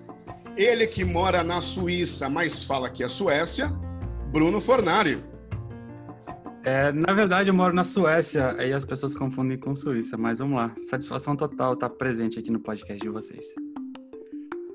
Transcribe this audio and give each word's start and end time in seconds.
Ele 0.57 0.87
que 0.87 1.05
mora 1.05 1.43
na 1.43 1.61
Suíça, 1.61 2.29
mas 2.29 2.63
fala 2.63 2.89
que 2.89 3.03
é 3.03 3.09
Suécia, 3.09 3.69
Bruno 4.31 4.61
Fornari. 4.61 5.23
É, 6.65 6.93
na 6.93 7.13
verdade, 7.13 7.51
eu 7.51 7.55
moro 7.55 7.75
na 7.75 7.85
Suécia, 7.85 8.55
aí 8.59 8.73
as 8.73 8.85
pessoas 8.85 9.15
confundem 9.15 9.59
com 9.59 9.75
Suíça, 9.75 10.17
mas 10.17 10.39
vamos 10.39 10.57
lá. 10.57 10.75
Satisfação 10.89 11.35
total 11.35 11.73
estar 11.73 11.91
presente 11.91 12.39
aqui 12.39 12.51
no 12.51 12.61
podcast 12.61 13.01
de 13.01 13.09
vocês. 13.09 13.47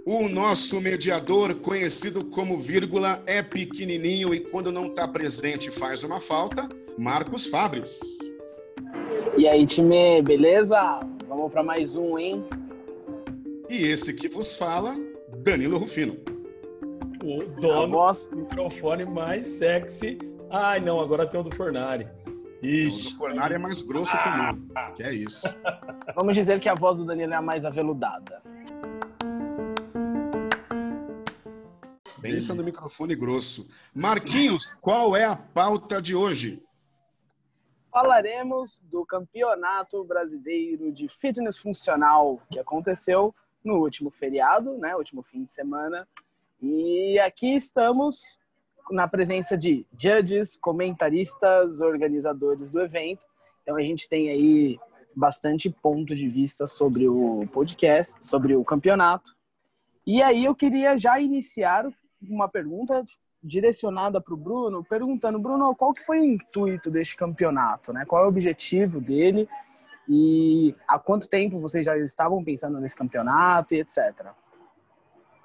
O 0.06 0.28
nosso 0.28 0.82
mediador, 0.82 1.56
conhecido 1.56 2.26
como 2.26 2.60
vírgula, 2.60 3.24
é 3.26 3.42
pequenininho 3.42 4.34
e 4.34 4.40
quando 4.40 4.70
não 4.72 4.88
está 4.88 5.08
presente 5.08 5.72
faz 5.72 6.04
uma 6.04 6.20
falta, 6.20 6.68
Marcos 6.98 7.46
Fabres. 7.46 8.02
E 9.38 9.48
aí, 9.48 9.66
time, 9.66 10.22
beleza? 10.22 11.00
Vamos 11.28 11.52
para 11.52 11.64
mais 11.64 11.96
um, 11.96 12.18
hein? 12.18 12.44
E 13.70 13.88
esse 13.88 14.14
que 14.14 14.28
vos 14.28 14.56
fala, 14.56 14.96
Danilo 15.38 15.78
Rufino. 15.78 16.18
O 17.24 17.44
dono 17.60 17.98
voz... 17.98 18.28
do 18.28 18.38
microfone 18.38 19.06
mais 19.06 19.48
sexy 19.48 20.18
Ai, 20.56 20.80
não, 20.80 21.00
agora 21.00 21.26
tem 21.26 21.40
o 21.40 21.44
do 21.44 21.56
Fornari. 21.56 22.08
Ixi. 22.62 23.08
O 23.08 23.12
do 23.12 23.18
Fornari 23.18 23.56
é 23.56 23.58
mais 23.58 23.82
grosso 23.82 24.16
que 24.16 24.30
o 24.30 24.38
meu. 24.38 24.94
Que 24.96 25.02
é 25.02 25.12
isso. 25.12 25.48
Vamos 26.16 26.36
dizer 26.36 26.60
que 26.60 26.70
a 26.70 26.76
voz 26.76 27.00
do 27.00 27.06
Danilo 27.06 27.34
é 27.34 27.36
a 27.36 27.42
mais 27.42 27.66
aveludada. 27.66 28.40
Pensa 32.22 32.54
no 32.54 32.64
microfone 32.64 33.16
grosso. 33.16 33.68
Marquinhos, 33.96 34.76
qual 34.80 35.18
é 35.18 35.26
a 35.26 35.36
pauta 35.36 36.00
de 36.00 36.14
hoje? 36.14 36.62
Falaremos 37.94 38.82
do 38.86 39.06
Campeonato 39.06 40.04
Brasileiro 40.04 40.92
de 40.92 41.08
Fitness 41.08 41.60
Funcional 41.60 42.42
que 42.50 42.58
aconteceu 42.58 43.36
no 43.64 43.76
último 43.76 44.10
feriado, 44.10 44.76
né, 44.80 44.96
último 44.96 45.22
fim 45.22 45.44
de 45.44 45.52
semana. 45.52 46.08
E 46.60 47.20
aqui 47.20 47.56
estamos 47.56 48.40
na 48.90 49.08
presença 49.08 49.56
de 49.56 49.86
judges, 49.96 50.58
comentaristas, 50.58 51.82
organizadores 51.82 52.72
do 52.72 52.82
evento. 52.82 53.28
Então 53.62 53.76
a 53.76 53.82
gente 53.84 54.10
tem 54.10 54.28
aí 54.32 54.80
bastante 55.16 55.70
ponto 55.70 56.16
de 56.16 56.28
vista 56.28 56.66
sobre 56.66 57.08
o 57.08 57.44
podcast, 57.52 58.16
sobre 58.26 58.56
o 58.56 58.66
campeonato. 58.66 59.36
E 60.08 60.20
aí 60.24 60.46
eu 60.46 60.56
queria 60.56 60.98
já 60.98 61.20
iniciar 61.20 61.88
uma 62.28 62.50
pergunta 62.50 63.04
direcionada 63.44 64.22
para 64.22 64.34
o 64.34 64.38
Bruno, 64.38 64.84
perguntando, 64.84 65.38
Bruno, 65.38 65.76
qual 65.76 65.94
que 65.94 66.06
foi 66.06 66.20
o 66.20 66.24
intuito 66.24 66.90
deste 66.90 67.16
campeonato, 67.16 67.92
né? 67.92 68.06
Qual 68.06 68.24
é 68.24 68.26
o 68.26 68.30
objetivo 68.30 69.02
dele 69.02 69.48
e 70.08 70.76
há 70.88 70.98
quanto 71.00 71.28
tempo 71.28 71.60
vocês 71.60 71.86
já 71.86 71.98
estavam 71.98 72.44
pensando 72.44 72.80
nesse 72.80 72.96
campeonato 72.96 73.74
e 73.74 73.80
etc. 73.80 74.32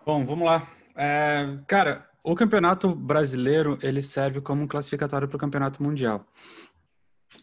Bom, 0.04 0.24
vamos 0.24 0.46
lá. 0.46 0.66
É, 0.96 1.58
cara, 1.66 2.08
o 2.22 2.34
campeonato 2.34 2.94
brasileiro 2.94 3.78
ele 3.82 4.02
serve 4.02 4.40
como 4.40 4.62
um 4.62 4.66
classificatório 4.66 5.28
para 5.28 5.36
o 5.36 5.40
campeonato 5.40 5.82
mundial. 5.82 6.26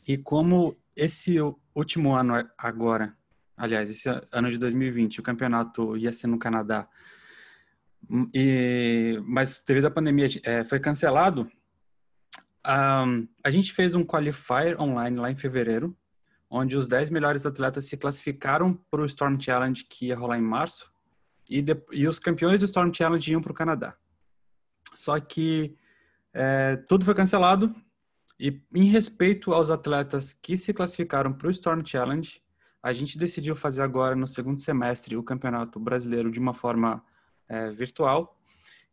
E 0.07 0.17
como 0.17 0.75
esse 0.95 1.37
último 1.73 2.13
ano 2.13 2.33
agora, 2.57 3.15
aliás, 3.55 3.89
esse 3.89 4.09
ano 4.31 4.49
de 4.49 4.57
2020, 4.57 5.19
o 5.19 5.23
campeonato 5.23 5.95
ia 5.97 6.11
ser 6.11 6.27
no 6.27 6.39
Canadá, 6.39 6.87
e, 8.33 9.21
mas 9.25 9.61
devido 9.65 9.85
à 9.85 9.91
pandemia 9.91 10.27
é, 10.43 10.63
foi 10.63 10.79
cancelado, 10.79 11.49
um, 12.67 13.27
a 13.43 13.49
gente 13.49 13.73
fez 13.73 13.93
um 13.93 14.03
qualifier 14.03 14.79
online 14.79 15.17
lá 15.17 15.31
em 15.31 15.35
fevereiro, 15.35 15.95
onde 16.49 16.75
os 16.75 16.87
10 16.87 17.09
melhores 17.09 17.45
atletas 17.45 17.85
se 17.85 17.97
classificaram 17.97 18.73
para 18.89 19.01
o 19.01 19.05
Storm 19.05 19.39
Challenge 19.39 19.83
que 19.83 20.07
ia 20.07 20.17
rolar 20.17 20.37
em 20.37 20.41
março, 20.41 20.91
e, 21.49 21.61
de, 21.61 21.75
e 21.91 22.07
os 22.07 22.17
campeões 22.17 22.59
do 22.59 22.65
Storm 22.65 22.91
Challenge 22.93 23.31
iam 23.31 23.41
para 23.41 23.51
o 23.51 23.55
Canadá. 23.55 23.95
Só 24.93 25.19
que 25.19 25.75
é, 26.33 26.75
tudo 26.87 27.05
foi 27.05 27.13
cancelado 27.13 27.73
e, 28.39 28.61
em 28.73 28.85
respeito 28.85 29.53
aos 29.53 29.69
atletas 29.69 30.33
que 30.33 30.57
se 30.57 30.73
classificaram 30.73 31.33
para 31.33 31.47
o 31.47 31.51
Storm 31.51 31.81
Challenge, 31.85 32.41
a 32.81 32.93
gente 32.93 33.17
decidiu 33.17 33.55
fazer 33.55 33.81
agora 33.81 34.15
no 34.15 34.27
segundo 34.27 34.61
semestre 34.61 35.17
o 35.17 35.23
Campeonato 35.23 35.79
Brasileiro 35.79 36.31
de 36.31 36.39
uma 36.39 36.53
forma 36.53 37.03
é, 37.47 37.69
virtual. 37.69 38.37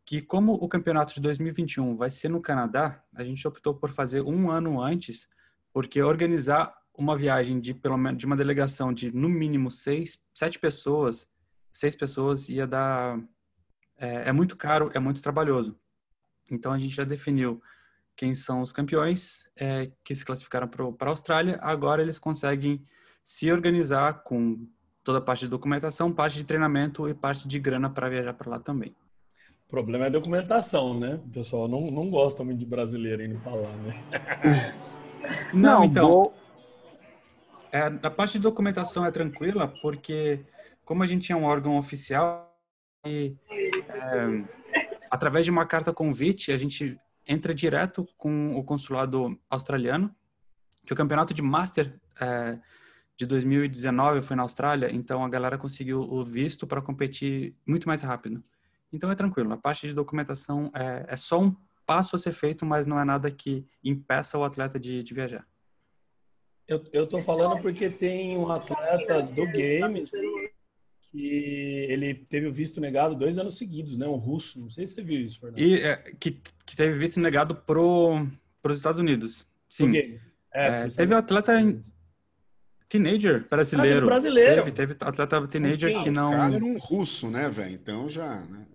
Que 0.05 0.21
como 0.21 0.55
o 0.55 0.69
campeonato 0.69 1.15
de 1.15 1.21
2021 1.21 1.97
vai 1.97 2.11
ser 2.11 2.29
no 2.29 2.41
Canadá, 2.41 3.03
a 3.15 3.23
gente 3.23 3.47
optou 3.47 3.75
por 3.75 3.91
fazer 3.91 4.21
um 4.23 4.51
ano 4.51 4.81
antes, 4.81 5.29
porque 5.73 6.03
organizar 6.03 6.75
uma 6.95 7.17
viagem 7.17 7.61
de 7.61 7.73
pelo 7.73 7.97
menos 7.97 8.19
de 8.19 8.27
uma 8.27 8.37
delegação 8.37 8.93
de 8.93 9.13
no 9.13 9.29
mínimo 9.29 9.71
seis, 9.71 10.19
sete 10.35 10.59
pessoas, 10.59 11.29
seis 11.73 11.97
pessoas 11.97 12.49
ia 12.49 12.67
dar 12.67 13.19
é, 13.97 14.29
é 14.29 14.33
muito 14.33 14.57
caro, 14.57 14.91
é 14.93 14.99
muito 14.99 15.23
trabalhoso. 15.23 15.79
Então 16.51 16.73
a 16.73 16.79
gente 16.79 16.95
já 16.95 17.05
definiu 17.05 17.63
quem 18.17 18.35
são 18.35 18.61
os 18.61 18.73
campeões 18.73 19.47
é, 19.57 19.91
que 20.05 20.15
se 20.15 20.25
classificaram 20.25 20.69
para 20.69 21.09
a 21.09 21.11
Austrália. 21.11 21.59
Agora 21.63 22.03
eles 22.03 22.19
conseguem 22.19 22.83
se 23.25 23.51
organizar 23.51 24.23
com 24.25 24.69
toda 25.05 25.19
a 25.19 25.21
parte 25.21 25.41
de 25.41 25.49
documentação, 25.49 26.13
parte 26.13 26.37
de 26.37 26.45
treinamento 26.45 27.09
e 27.09 27.15
parte 27.15 27.47
de 27.47 27.59
grana 27.59 27.91
para 27.91 28.09
viajar 28.09 28.35
para 28.35 28.51
lá 28.51 28.59
também. 28.59 28.95
O 29.67 29.71
problema 29.71 30.05
é 30.05 30.09
a 30.09 30.11
documentação, 30.11 30.99
né? 30.99 31.15
O 31.25 31.31
pessoal 31.31 31.67
não, 31.67 31.91
não 31.91 32.11
gosta 32.11 32.45
muito 32.45 32.59
de 32.59 32.67
brasileiro 32.67 33.25
indo 33.25 33.39
para 33.41 33.55
lá, 33.55 33.73
né? 33.77 34.75
não, 35.53 35.81
não, 35.81 35.85
então. 35.85 36.09
Vou... 36.09 36.35
É, 37.73 37.87
a 38.03 38.11
parte 38.11 38.35
de 38.35 38.41
documentação 38.41 39.05
é 39.05 39.11
tranquila, 39.11 39.67
porque 39.81 40.45
como 40.85 41.03
a 41.03 41.07
gente 41.07 41.33
é 41.33 41.37
um 41.37 41.45
órgão 41.45 41.79
oficial, 41.79 42.55
e, 43.07 43.35
é, 43.51 44.45
através 45.11 45.45
de 45.47 45.51
uma 45.51 45.65
carta 45.65 45.93
convite, 45.93 46.53
a 46.53 46.57
gente 46.57 47.01
entra 47.27 47.55
direto 47.55 48.07
com 48.19 48.55
o 48.57 48.63
consulado 48.63 49.39
australiano, 49.49 50.15
que 50.85 50.93
o 50.93 50.97
campeonato 50.97 51.33
de 51.33 51.41
Master 51.41 51.99
é, 52.21 52.59
de 53.23 53.27
2019 53.27 54.21
foi 54.21 54.35
na 54.35 54.43
Austrália, 54.43 54.91
então 54.93 55.25
a 55.25 55.29
galera 55.29 55.57
conseguiu 55.57 56.01
o 56.01 56.25
visto 56.25 56.67
para 56.67 56.83
competir 56.83 57.55
muito 57.65 57.87
mais 57.87 58.03
rápido. 58.03 58.43
Então 58.93 59.11
é 59.13 59.15
tranquilo, 59.15 59.53
a 59.53 59.57
parte 59.57 59.87
de 59.87 59.95
documentação 59.95 60.73
é, 60.75 61.07
é, 61.09 61.17
só 61.17 61.41
um 61.41 61.55
passo 61.87 62.17
a 62.17 62.19
ser 62.19 62.33
feito, 62.33 62.67
mas 62.67 62.85
não 62.85 62.99
é 62.99 63.05
nada 63.05 63.31
que 63.31 63.65
impeça 63.83 64.37
o 64.37 64.43
atleta 64.43 64.79
de, 64.79 65.05
de 65.05 65.15
viajar. 65.15 65.47
Eu, 66.67 66.83
eu 66.93 67.07
tô 67.07 67.23
falando 67.23 67.63
porque 67.63 67.89
tem 67.89 68.37
um 68.37 68.51
atleta 68.51 69.23
do 69.23 69.47
game 69.47 70.03
que 71.11 71.87
ele 71.89 72.15
teve 72.15 72.47
o 72.47 72.53
visto 72.53 72.81
negado 72.81 73.15
dois 73.15 73.39
anos 73.39 73.57
seguidos, 73.57 73.97
né? 73.97 74.07
Um 74.07 74.17
russo. 74.17 74.61
Não 74.61 74.71
sei 74.71 74.87
se 74.87 74.95
você 74.95 75.03
viu 75.03 75.21
isso, 75.21 75.41
Fernando. 75.41 75.61
E 75.61 75.81
é, 75.81 75.97
que, 76.19 76.41
que 76.65 76.77
teve 76.77 76.99
visto 76.99 77.21
negado 77.21 77.55
pro, 77.55 78.27
os 78.65 78.77
Estados 78.77 78.99
Unidos. 78.99 79.47
Sim. 79.69 79.97
É, 80.53 80.85
é, 80.85 80.89
teve 80.89 81.15
um 81.15 81.19
atleta 81.19 81.53
teenager 82.93 83.47
brasileiro. 83.49 84.03
Ah, 84.05 84.11
brasileiro. 84.11 84.65
Teve, 84.65 84.73
teve 84.73 84.97
atleta 85.01 85.49
teenager 85.49 86.03
que 86.03 86.11
não. 86.11 86.29
O 86.29 86.33
cara 86.33 86.55
era 86.57 86.65
um 86.65 86.79
russo, 86.79 87.31
né, 87.31 87.49
velho? 87.49 87.73
Então 87.73 88.09
já. 88.09 88.41
Né? 88.41 88.67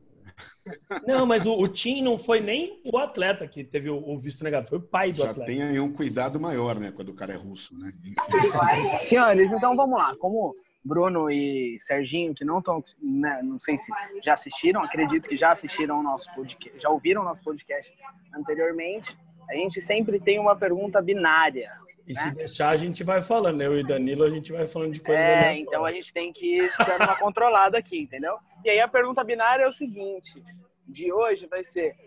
Não, 1.08 1.26
mas 1.26 1.46
o, 1.46 1.54
o 1.54 1.68
Tim 1.68 2.04
não 2.04 2.18
foi 2.18 2.42
nem 2.42 2.82
o 2.84 2.98
atleta 2.98 3.48
que 3.48 3.64
teve 3.64 3.90
o, 3.90 3.98
o 3.98 4.18
visto 4.18 4.44
negado, 4.44 4.68
foi 4.68 4.78
o 4.78 4.82
pai 4.82 5.12
do 5.12 5.20
Já 5.20 5.32
atleta. 5.32 5.50
tem 5.50 5.64
aí 5.64 5.80
um 5.80 5.92
cuidado 5.92 6.40
maior, 6.40 6.78
né, 6.78 6.92
quando 6.92 7.10
o 7.10 7.14
cara 7.14 7.34
é 7.34 7.38
russo, 7.38 7.76
né? 7.80 7.92
Senhores, 9.00 9.52
então 9.52 9.76
vamos 9.76 9.98
lá. 9.98 10.12
Como 10.20 10.54
Bruno 10.84 11.32
e 11.32 11.78
Serginho, 11.80 12.36
que 12.36 12.44
não 12.44 12.60
estão, 12.60 12.84
né, 13.02 13.42
não 13.42 13.60
sei 13.60 13.78
se 13.78 13.92
já 14.24 14.34
assistiram, 14.34 14.84
acredito 14.84 15.28
que 15.28 15.38
já 15.38 15.54
assistiram 15.54 16.02
o 16.02 16.04
nosso 16.04 16.30
podcast, 16.36 16.80
já 16.80 16.90
ouviram 16.90 17.22
o 17.22 17.26
nosso 17.26 17.42
podcast 17.42 17.94
anteriormente. 18.36 19.18
A 19.50 19.56
gente 19.56 19.82
sempre 19.82 20.20
tem 20.20 20.38
uma 20.38 20.56
pergunta 20.56 21.02
binária. 21.02 21.70
E 22.08 22.14
né? 22.14 22.22
se 22.22 22.32
deixar, 22.32 22.70
a 22.70 22.76
gente 22.78 23.04
vai 23.04 23.22
falando, 23.22 23.58
né? 23.58 23.66
Eu 23.66 23.78
e 23.78 23.86
Danilo, 23.86 24.24
a 24.24 24.30
gente 24.30 24.54
vai 24.54 24.66
falando 24.66 24.94
de 24.94 25.02
coisas. 25.02 25.26
É, 25.26 25.58
então 25.58 25.84
a 25.84 25.92
gente 25.92 26.14
tem 26.14 26.32
que 26.32 26.58
dando 26.86 27.04
uma 27.04 27.20
controlada 27.20 27.78
aqui, 27.78 28.00
entendeu? 28.00 28.40
E 28.64 28.70
aí 28.70 28.80
a 28.80 28.88
pergunta 28.88 29.24
binária 29.26 29.64
é 29.64 29.68
o 29.68 29.74
seguinte: 29.74 30.42
de 30.88 31.12
hoje 31.12 31.48
vai 31.48 31.64
ser: 31.64 31.98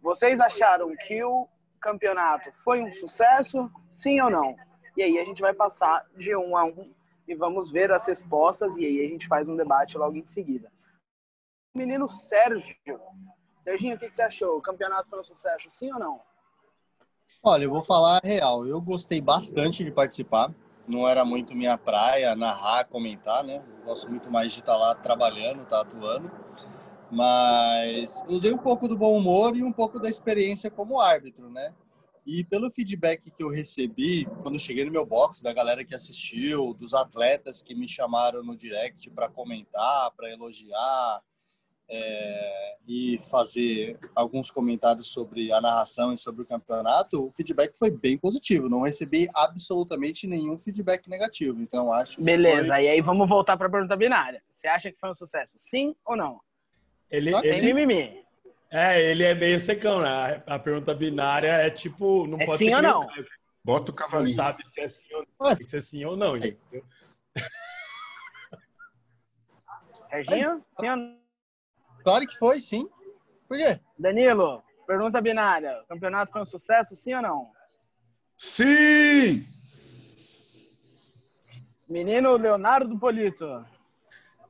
vocês 0.00 0.40
acharam 0.40 0.90
que 0.96 1.22
o 1.22 1.46
campeonato 1.78 2.50
foi 2.52 2.80
um 2.80 2.90
sucesso? 2.90 3.70
Sim 3.90 4.22
ou 4.22 4.30
não? 4.30 4.56
E 4.96 5.02
aí 5.02 5.18
a 5.18 5.24
gente 5.24 5.42
vai 5.42 5.52
passar 5.52 6.06
de 6.16 6.34
um 6.34 6.56
a 6.56 6.64
um 6.64 6.90
e 7.28 7.34
vamos 7.34 7.70
ver 7.70 7.92
as 7.92 8.06
respostas 8.06 8.74
e 8.76 8.86
aí 8.86 9.04
a 9.04 9.08
gente 9.08 9.28
faz 9.28 9.48
um 9.48 9.56
debate 9.56 9.98
logo 9.98 10.16
em 10.16 10.26
seguida. 10.26 10.72
Menino 11.74 12.08
Sérgio. 12.08 12.76
Serginho, 13.60 13.96
o 13.96 13.98
que 13.98 14.10
você 14.10 14.22
achou? 14.22 14.56
O 14.56 14.62
campeonato 14.62 15.08
foi 15.08 15.20
um 15.20 15.22
sucesso, 15.22 15.70
sim 15.70 15.92
ou 15.92 15.98
não? 15.98 16.20
Olha, 17.44 17.64
eu 17.64 17.70
vou 17.70 17.82
falar 17.82 18.20
a 18.22 18.26
real. 18.26 18.64
Eu 18.68 18.80
gostei 18.80 19.20
bastante 19.20 19.82
de 19.82 19.90
participar. 19.90 20.54
Não 20.86 21.08
era 21.08 21.24
muito 21.24 21.56
minha 21.56 21.76
praia 21.76 22.36
narrar, 22.36 22.84
comentar, 22.84 23.42
né? 23.42 23.64
Eu 23.80 23.84
gosto 23.86 24.08
muito 24.08 24.30
mais 24.30 24.52
de 24.52 24.60
estar 24.60 24.76
lá 24.76 24.94
trabalhando, 24.94 25.62
estar 25.62 25.80
atuando. 25.80 26.30
Mas 27.10 28.22
usei 28.28 28.52
um 28.52 28.58
pouco 28.58 28.86
do 28.86 28.96
bom 28.96 29.16
humor 29.16 29.56
e 29.56 29.64
um 29.64 29.72
pouco 29.72 29.98
da 29.98 30.08
experiência 30.08 30.70
como 30.70 31.00
árbitro, 31.00 31.50
né? 31.50 31.74
E 32.24 32.44
pelo 32.44 32.70
feedback 32.70 33.28
que 33.32 33.42
eu 33.42 33.50
recebi 33.50 34.24
quando 34.40 34.56
cheguei 34.60 34.84
no 34.84 34.92
meu 34.92 35.04
box, 35.04 35.42
da 35.42 35.52
galera 35.52 35.84
que 35.84 35.96
assistiu, 35.96 36.72
dos 36.74 36.94
atletas 36.94 37.60
que 37.60 37.74
me 37.74 37.88
chamaram 37.88 38.44
no 38.44 38.56
direct 38.56 39.10
para 39.10 39.28
comentar, 39.28 40.12
para 40.12 40.30
elogiar, 40.30 41.20
é, 41.94 42.76
e 42.88 43.20
fazer 43.30 43.98
alguns 44.14 44.50
comentários 44.50 45.08
sobre 45.08 45.52
a 45.52 45.60
narração 45.60 46.12
e 46.12 46.16
sobre 46.16 46.42
o 46.42 46.46
campeonato, 46.46 47.26
o 47.26 47.30
feedback 47.30 47.76
foi 47.78 47.90
bem 47.90 48.16
positivo. 48.16 48.68
Não 48.68 48.82
recebi 48.82 49.28
absolutamente 49.34 50.26
nenhum 50.26 50.58
feedback 50.58 51.08
negativo. 51.08 51.60
Então 51.60 51.92
acho. 51.92 52.20
Beleza. 52.22 52.74
Foi... 52.74 52.84
E 52.84 52.88
aí 52.88 53.00
vamos 53.02 53.28
voltar 53.28 53.56
para 53.58 53.66
a 53.66 53.70
pergunta 53.70 53.94
binária. 53.94 54.42
Você 54.50 54.66
acha 54.66 54.90
que 54.90 54.98
foi 54.98 55.10
um 55.10 55.14
sucesso? 55.14 55.56
Sim 55.58 55.94
ou 56.04 56.16
não? 56.16 56.40
Ele, 57.10 57.30
claro 57.30 57.46
ele... 57.46 57.74
mimimi. 57.74 58.22
É, 58.70 59.10
ele 59.10 59.22
é 59.22 59.34
meio 59.34 59.60
secão, 59.60 60.00
né? 60.00 60.42
A 60.46 60.58
pergunta 60.58 60.94
binária 60.94 61.48
é 61.48 61.68
tipo, 61.68 62.26
não 62.26 62.40
é 62.40 62.46
pode 62.46 62.64
sim 62.64 62.70
ser 62.70 62.76
ou 62.76 62.82
não? 62.82 63.06
Bota 63.62 63.92
o 63.92 63.94
cavalinho. 63.94 64.34
Não 64.34 64.44
sabe 64.44 64.66
se 64.66 64.80
é 64.80 64.88
sim 64.88 65.14
ou 65.14 65.26
não. 65.38 65.48
Tem 65.54 65.64
que 65.64 65.70
ser 65.70 65.82
sim 65.82 66.04
ou 66.06 66.16
não, 66.16 66.36
entendeu? 66.38 66.84
Serginho, 70.08 70.64
sim 70.80 70.88
ou 70.88 70.96
não? 70.96 71.21
Claro 72.02 72.26
que 72.26 72.36
foi, 72.38 72.60
sim. 72.60 72.88
Por 73.48 73.56
quê? 73.56 73.80
Danilo, 73.98 74.62
pergunta 74.86 75.20
binária. 75.20 75.80
O 75.82 75.86
campeonato 75.86 76.32
foi 76.32 76.42
um 76.42 76.46
sucesso, 76.46 76.96
sim 76.96 77.14
ou 77.14 77.22
não? 77.22 77.50
Sim! 78.36 79.44
Menino 81.88 82.36
Leonardo 82.36 82.98
Polito. 82.98 83.64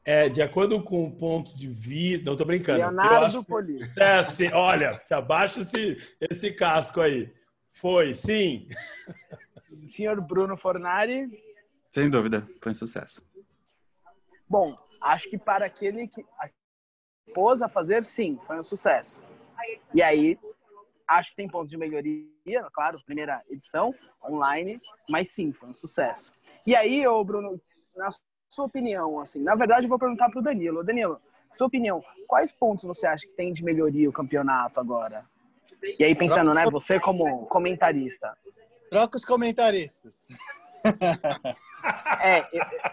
É, 0.05 0.29
de 0.29 0.43
acordo 0.43 0.83
com 0.83 1.05
o 1.05 1.17
ponto 1.17 1.57
de 1.57 1.69
vista. 1.69 2.29
Não, 2.29 2.37
tô 2.37 2.45
brincando. 2.45 2.79
Leonardo 2.79 3.45
Polito. 3.45 3.85
Sucesso, 3.85 4.43
olha, 4.53 5.01
se 5.05 5.15
abaixa 5.15 5.61
esse, 5.61 6.17
esse 6.21 6.53
casco 6.53 7.01
aí. 7.01 7.33
Foi, 7.73 8.15
sim. 8.15 8.69
Senhor 9.89 10.21
Bruno 10.21 10.57
Fornari. 10.57 11.29
Sem 11.91 12.09
dúvida, 12.09 12.47
foi 12.61 12.73
um 12.73 12.75
sucesso. 12.75 13.23
Bom, 14.49 14.77
acho 15.01 15.29
que 15.29 15.39
para 15.39 15.67
aquele 15.67 16.09
que, 16.09 16.25
pôs 17.35 17.63
a 17.63 17.69
fazer, 17.69 18.05
sim, 18.05 18.39
foi 18.47 18.59
um 18.59 18.63
sucesso. 18.63 19.23
E 19.95 20.03
aí, 20.03 20.39
acho 21.09 21.31
que 21.31 21.37
tem 21.37 21.49
pontos 21.49 21.71
de 21.71 21.77
melhoria, 21.77 22.29
claro, 22.73 23.01
primeira 23.05 23.43
edição, 23.49 23.95
online, 24.25 24.81
mas 25.09 25.31
sim, 25.31 25.53
foi 25.53 25.69
um 25.69 25.75
sucesso. 25.75 26.33
E 26.67 26.75
aí, 26.75 27.07
ô 27.07 27.23
Bruno, 27.25 27.61
na 27.97 28.11
sua 28.49 28.67
opinião, 28.67 29.19
assim, 29.19 29.43
na 29.43 29.55
verdade 29.55 29.87
eu 29.87 29.89
vou 29.89 29.99
perguntar 29.99 30.31
para 30.31 30.41
o 30.41 30.43
Danilo. 30.43 30.85
Danilo, 30.85 31.21
sua 31.51 31.67
opinião, 31.67 32.03
quais 32.27 32.53
pontos 32.53 32.85
você 32.85 33.07
acha 33.07 33.27
que 33.27 33.35
tem 33.35 33.53
de 33.53 33.65
melhoria 33.65 34.09
o 34.09 34.13
campeonato 34.13 34.81
agora? 34.81 35.23
E 35.99 36.05
aí, 36.05 36.15
pensando, 36.15 36.55
né, 36.55 36.65
você 36.71 37.01
como 37.01 37.47
comentarista. 37.47 38.37
Troca 38.91 39.17
os 39.17 39.25
comentaristas. 39.25 40.27
É, 42.21 42.47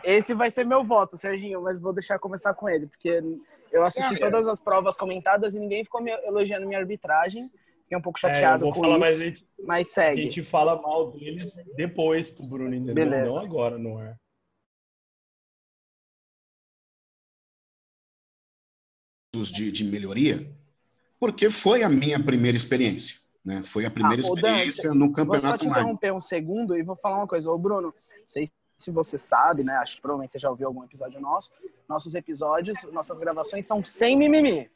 esse 0.04 0.34
vai 0.34 0.50
ser 0.50 0.66
meu 0.66 0.84
voto, 0.84 1.18
Serginho, 1.18 1.62
mas 1.62 1.80
vou 1.80 1.94
deixar 1.94 2.18
começar 2.18 2.54
com 2.54 2.68
ele, 2.68 2.88
porque 2.88 3.22
eu 3.72 3.84
assisti 3.84 4.16
é, 4.16 4.18
todas 4.20 4.48
as 4.48 4.60
provas 4.60 4.96
comentadas 4.96 5.54
e 5.54 5.60
ninguém 5.60 5.84
ficou 5.84 6.02
me 6.02 6.12
elogiando 6.12 6.68
minha 6.68 6.80
arbitragem. 6.80 7.50
Fiquei 7.84 7.98
um 7.98 8.02
pouco 8.02 8.20
chateado 8.20 8.68
é, 8.68 8.72
com 8.72 8.82
falar, 8.82 8.98
isso, 8.98 9.00
mas, 9.00 9.18
gente, 9.18 9.48
mas 9.64 9.92
segue. 9.92 10.22
A 10.22 10.24
gente 10.24 10.44
fala 10.44 10.80
mal 10.80 11.12
deles 11.12 11.56
depois 11.76 12.30
pro 12.30 12.48
Bruno, 12.48 12.74
entendeu? 12.74 12.94
Beleza. 12.94 13.26
Não 13.26 13.40
agora, 13.40 13.78
não 13.78 14.02
é? 14.02 14.16
De, 19.36 19.72
de 19.72 19.84
melhoria, 19.86 20.52
porque 21.20 21.50
foi 21.50 21.84
a 21.84 21.90
minha 21.90 22.22
primeira 22.22 22.58
experiência. 22.58 23.18
Né? 23.46 23.64
Foi 23.64 23.86
a 23.86 23.92
primeira 23.92 24.22
ah, 24.22 24.26
experiência 24.26 24.94
no 24.94 25.12
campeonato 25.12 25.42
Vou 25.42 25.52
só 25.52 25.58
te 25.58 25.66
interromper 25.68 26.14
um 26.14 26.20
segundo 26.20 26.76
e 26.76 26.84
vou 26.84 26.96
falar 26.96 27.18
uma 27.18 27.28
coisa. 27.28 27.50
Ô, 27.50 27.58
Bruno, 27.58 27.94
sei 28.28 28.50
se 28.80 28.90
você 28.90 29.18
sabe, 29.18 29.64
né? 29.64 29.76
Acho 29.76 29.98
que 29.98 30.02
provavelmente 30.02 30.32
você 30.32 30.40
já 30.40 30.50
ouviu 30.50 30.68
algum 30.68 30.84
episódio 30.84 31.20
nosso. 31.20 31.52
Nossos 31.88 32.16
episódios, 32.16 32.82
nossas 32.94 33.20
gravações 33.20 33.68
são 33.68 33.84
sem 33.84 34.18
mimimi. 34.18 34.72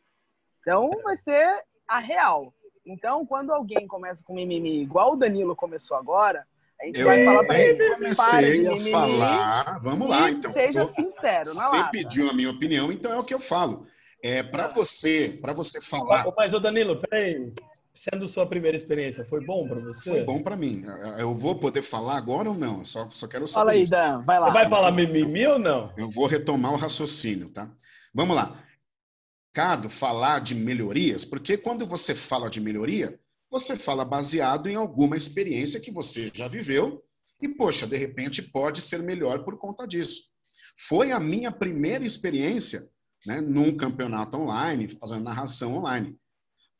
Então 0.59 0.89
vai 1.01 1.15
ser 1.15 1.63
a 1.87 1.99
real. 1.99 2.53
Então, 2.85 3.25
quando 3.25 3.53
alguém 3.53 3.87
começa 3.87 4.21
com 4.23 4.35
mimimi 4.35 4.81
igual 4.81 5.13
o 5.13 5.15
Danilo 5.15 5.55
começou 5.55 5.95
agora, 5.95 6.45
a 6.81 6.85
gente 6.85 6.99
eu 6.99 7.05
vai 7.05 7.23
falar 7.23 7.45
para 7.45 7.59
ele. 7.59 7.95
Comecei 7.95 8.67
a 8.67 8.91
falar. 8.91 9.79
Vamos 9.81 10.09
lá, 10.09 10.29
então. 10.29 10.51
Seja 10.51 10.85
tô... 10.85 10.93
sincero, 10.93 11.53
não 11.55 11.69
Você 11.71 11.83
pediu 11.91 12.29
a 12.29 12.33
minha 12.33 12.49
opinião, 12.49 12.91
então 12.91 13.13
é 13.13 13.17
o 13.17 13.23
que 13.23 13.33
eu 13.33 13.39
falo. 13.39 13.83
É 14.21 14.43
para 14.43 14.67
você, 14.67 15.39
para 15.41 15.53
você 15.53 15.79
falar. 15.79 16.25
Mas 16.35 16.53
o 16.53 16.59
Danilo, 16.59 17.01
peraí. 17.01 17.53
Sendo 17.95 18.27
sua 18.27 18.47
primeira 18.47 18.75
experiência, 18.75 19.23
foi 19.23 19.45
bom 19.45 19.67
para 19.67 19.79
você? 19.79 20.09
Foi 20.09 20.23
bom 20.23 20.41
para 20.41 20.57
mim. 20.57 20.83
Eu 21.19 21.35
vou 21.35 21.59
poder 21.59 21.83
falar 21.83 22.17
agora 22.17 22.49
ou 22.49 22.55
não? 22.55 22.83
Só, 22.83 23.07
só 23.11 23.27
quero 23.27 23.47
saber. 23.47 23.59
Fala 23.59 23.71
aí, 23.73 23.85
Dan, 23.85 24.23
vai 24.23 24.39
lá. 24.39 24.47
Você 24.47 24.53
vai 24.53 24.69
falar 24.69 24.91
mimimi 24.91 25.45
ou 25.45 25.59
não? 25.59 25.93
Eu 25.95 26.09
vou 26.09 26.25
retomar 26.25 26.73
o 26.73 26.75
raciocínio, 26.75 27.49
tá? 27.49 27.71
Vamos 28.11 28.35
lá. 28.35 28.59
Cado 29.53 29.89
falar 29.89 30.39
de 30.39 30.55
melhorias, 30.55 31.23
porque 31.23 31.55
quando 31.55 31.85
você 31.85 32.15
fala 32.15 32.49
de 32.49 32.59
melhoria, 32.59 33.19
você 33.51 33.75
fala 33.75 34.03
baseado 34.03 34.67
em 34.67 34.75
alguma 34.75 35.15
experiência 35.15 35.79
que 35.79 35.91
você 35.91 36.31
já 36.33 36.47
viveu 36.47 37.03
e, 37.39 37.47
poxa, 37.47 37.85
de 37.85 37.95
repente 37.95 38.41
pode 38.41 38.81
ser 38.81 39.03
melhor 39.03 39.43
por 39.43 39.59
conta 39.59 39.85
disso. 39.85 40.23
Foi 40.75 41.11
a 41.11 41.19
minha 41.19 41.51
primeira 41.51 42.03
experiência 42.03 42.89
né, 43.25 43.39
num 43.39 43.77
campeonato 43.77 44.35
online, 44.35 44.87
fazendo 44.87 45.23
narração 45.23 45.75
online. 45.75 46.17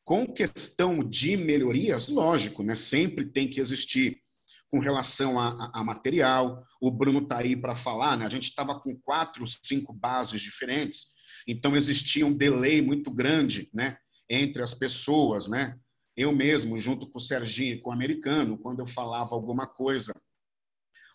Com 0.04 0.26
questão 0.26 0.98
de 0.98 1.36
melhorias, 1.36 2.08
lógico, 2.08 2.62
né? 2.62 2.74
Sempre 2.74 3.24
tem 3.24 3.48
que 3.48 3.60
existir 3.60 4.22
com 4.70 4.78
relação 4.78 5.38
a, 5.38 5.48
a, 5.48 5.80
a 5.80 5.84
material. 5.84 6.64
O 6.80 6.90
Bruno 6.90 7.20
está 7.20 7.38
aí 7.38 7.56
para 7.56 7.74
falar, 7.74 8.16
né? 8.16 8.26
A 8.26 8.30
gente 8.30 8.48
estava 8.48 8.78
com 8.78 8.96
quatro, 8.96 9.44
cinco 9.46 9.92
bases 9.92 10.40
diferentes, 10.40 11.14
então 11.46 11.76
existia 11.76 12.26
um 12.26 12.32
delay 12.32 12.82
muito 12.82 13.10
grande, 13.10 13.70
né? 13.72 13.96
Entre 14.28 14.62
as 14.62 14.74
pessoas, 14.74 15.48
né? 15.48 15.78
Eu 16.16 16.32
mesmo, 16.32 16.78
junto 16.78 17.08
com 17.08 17.18
o 17.18 17.20
Serginho 17.20 17.74
e 17.74 17.80
com 17.80 17.90
o 17.90 17.92
americano, 17.92 18.58
quando 18.58 18.80
eu 18.80 18.86
falava 18.86 19.34
alguma 19.34 19.66
coisa, 19.66 20.12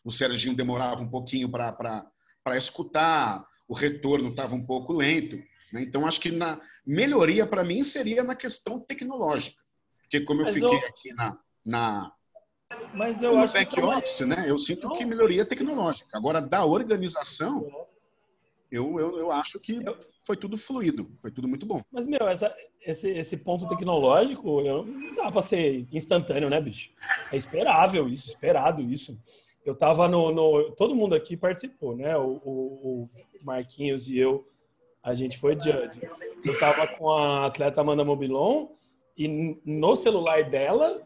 o 0.04 0.12
Serginho 0.12 0.56
demorava 0.56 1.04
um 1.04 1.10
pouquinho 1.10 1.50
para 1.50 2.12
escutar, 2.58 3.46
o 3.68 3.74
retorno 3.74 4.30
estava 4.30 4.56
um 4.56 4.66
pouco 4.66 4.94
lento. 4.94 5.38
Né? 5.74 5.82
Então, 5.84 6.06
acho 6.06 6.20
que 6.20 6.32
na 6.32 6.60
melhoria, 6.86 7.46
para 7.46 7.64
mim, 7.64 7.84
seria 7.84 8.24
na 8.24 8.36
questão 8.36 8.80
tecnológica. 8.80 9.62
Porque 10.02 10.22
como 10.22 10.42
eu 10.42 10.46
Mas 10.46 10.54
fiquei 10.56 10.78
eu... 10.78 10.88
aqui 10.88 11.14
na, 11.14 11.40
na 11.66 12.12
Mas 12.94 13.22
eu 13.22 13.38
no 13.38 13.48
back 13.48 13.80
office, 13.82 14.22
né? 14.22 14.46
eu 14.48 14.58
sinto 14.58 14.90
que 14.94 15.06
melhoria 15.06 15.46
tecnológica. 15.46 16.18
Agora, 16.18 16.42
da 16.42 16.66
organização, 16.66 17.68
Eu, 18.72 19.00
eu, 19.00 19.18
eu 19.18 19.32
acho 19.32 19.60
que 19.60 19.74
eu... 19.84 19.98
foi 20.26 20.36
tudo 20.36 20.56
fluido, 20.56 21.12
foi 21.20 21.32
tudo 21.32 21.48
muito 21.48 21.66
bom. 21.66 21.82
Mas, 21.92 22.06
meu, 22.06 22.28
essa, 22.28 22.56
esse, 22.82 23.10
esse 23.10 23.38
ponto 23.38 23.68
tecnológico 23.68 24.62
eu, 24.62 24.86
não 24.86 25.16
dá 25.16 25.32
para 25.32 25.42
ser 25.42 25.88
instantâneo, 25.92 26.50
né, 26.50 26.62
bicho? 26.62 26.92
É 27.32 27.38
esperável 27.38 28.08
isso, 28.08 28.28
esperado 28.28 28.82
isso. 28.82 29.20
Eu 29.66 29.76
tava 29.76 30.08
no, 30.08 30.32
no 30.32 30.72
todo 30.72 30.96
mundo 30.96 31.14
aqui 31.14 31.36
participou, 31.36 31.96
né? 31.96 32.16
O, 32.18 32.42
o, 32.44 33.04
o, 33.04 33.10
Marquinhos 33.44 34.08
e 34.08 34.18
eu, 34.18 34.48
a 35.04 35.14
gente 35.14 35.38
foi 35.38 35.56
judge. 35.56 36.00
Eu 36.44 36.58
tava 36.60 36.88
com 36.88 37.10
a 37.10 37.48
atleta 37.48 37.82
Amanda 37.82 38.04
Mobilon 38.04 38.68
e 39.18 39.60
no 39.66 39.96
celular 39.96 40.50
dela, 40.50 41.02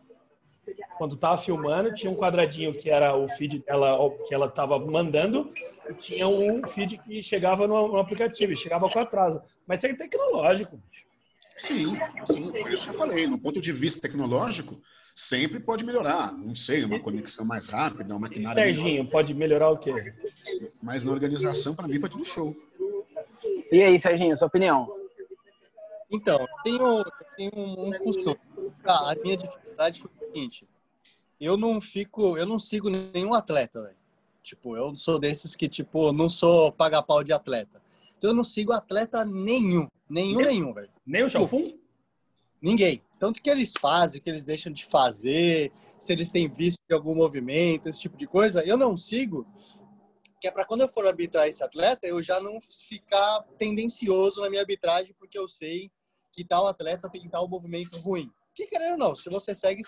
quando 0.98 1.18
tava 1.18 1.38
filmando, 1.38 1.94
tinha 1.94 2.12
um 2.12 2.16
quadradinho 2.16 2.74
que 2.74 2.90
era 2.90 3.16
o 3.16 3.28
feed 3.28 3.60
dela, 3.60 4.10
que 4.28 4.34
ela 4.34 4.50
tava 4.50 4.78
mandando, 4.80 5.52
e 5.90 5.94
tinha 5.94 6.28
um 6.28 6.66
feed 6.68 7.00
que 7.00 7.24
chegava 7.24 7.68
no, 7.68 7.88
no 7.88 7.98
aplicativo, 7.98 8.56
chegava 8.56 8.90
com 8.90 9.00
atraso. 9.00 9.42
Mas 9.68 9.80
isso 9.80 9.88
é 9.88 9.96
tecnológico, 9.96 10.78
bicho. 10.78 11.06
Sim, 11.58 11.96
sim, 12.26 12.52
por 12.52 12.72
isso 12.72 12.84
que 12.84 12.90
eu 12.90 12.96
falei, 12.96 13.28
no 13.28 13.40
ponto 13.40 13.62
de 13.62 13.72
vista 13.72 14.02
tecnológico, 14.02 14.82
sempre 15.16 15.60
pode 15.60 15.86
melhorar. 15.86 16.32
Não 16.34 16.56
sei, 16.56 16.84
uma 16.84 17.00
conexão 17.00 17.46
mais 17.46 17.68
rápida, 17.68 18.14
uma 18.14 18.22
maquinária. 18.22 18.62
Serginho, 18.62 19.04
melhor. 19.04 19.12
pode 19.12 19.34
melhorar 19.34 19.70
o 19.70 19.78
quê? 19.78 20.14
Mas 20.82 21.04
na 21.04 21.12
organização, 21.12 21.76
para 21.76 21.88
mim, 21.88 22.00
foi 22.00 22.10
tudo 22.10 22.26
show. 22.26 22.56
E 23.74 23.82
aí, 23.82 24.00
Serginho, 24.00 24.38
sua 24.38 24.46
opinião? 24.46 24.88
Então, 26.12 26.40
eu 26.40 26.48
tenho, 26.64 27.04
tenho 27.36 27.52
um 27.56 27.92
costume. 27.98 28.38
Ah, 28.86 29.14
a 29.14 29.16
minha 29.16 29.36
dificuldade 29.36 30.00
foi 30.00 30.12
o 30.12 30.26
seguinte: 30.28 30.68
eu 31.42 31.58
não 31.58 31.82
fico, 31.82 32.38
eu 32.38 32.46
não 32.46 32.60
sigo 32.60 32.88
nenhum 32.92 33.34
atleta, 33.34 33.82
velho. 33.82 33.96
Tipo, 34.44 34.78
eu 34.78 34.96
sou 34.96 35.18
desses 35.18 35.56
que, 35.56 35.68
tipo, 35.68 36.12
não 36.12 36.30
sou 36.30 36.72
paga-pau 36.72 37.24
de 37.24 37.34
atleta. 37.34 37.82
Então, 38.16 38.30
eu 38.30 38.36
não 38.36 38.44
sigo 38.44 38.74
atleta 38.74 39.26
nenhum. 39.26 39.88
Nenhum, 40.08 40.38
nem, 40.38 40.48
nenhum, 40.50 40.72
velho. 40.72 40.92
Nem 41.04 41.24
o 41.24 41.30
Chalfun? 41.30 41.64
Ninguém. 42.62 43.02
Tanto 43.18 43.42
que 43.42 43.50
eles 43.50 43.74
fazem, 43.82 44.20
o 44.20 44.24
que 44.24 44.30
eles 44.30 44.46
deixam 44.46 44.72
de 44.72 44.86
fazer, 44.86 45.72
se 45.98 46.14
eles 46.14 46.30
têm 46.30 46.48
visto 46.48 46.80
de 46.88 46.94
algum 46.94 47.16
movimento, 47.16 47.90
esse 47.90 48.02
tipo 48.02 48.18
de 48.18 48.28
coisa, 48.28 48.64
eu 48.68 48.78
não 48.78 48.96
sigo, 48.96 49.48
que 50.44 50.48
é 50.50 50.52
para 50.52 50.66
quando 50.66 50.82
eu 50.82 50.90
for 50.90 51.08
arbitrar 51.08 51.48
esse 51.48 51.64
atleta, 51.64 52.06
eu 52.06 52.22
já 52.22 52.38
não 52.42 52.60
ficar 52.60 53.44
tendencioso 53.58 54.42
na 54.42 54.50
minha 54.50 54.62
arbitragem, 54.62 55.16
porque 55.18 55.40
eu 55.40 55.48
sei 55.48 55.90
que 56.34 56.44
tal 56.44 56.68
atleta 56.68 57.10
tem 57.10 57.30
tal 57.30 57.48
movimento 57.48 57.98
ruim. 58.00 58.30
Que 58.54 58.68
querendo 58.68 58.92
ou 58.92 58.98
não, 58.98 59.16
se 59.16 59.30
você 59.30 59.56
segue 59.56 59.82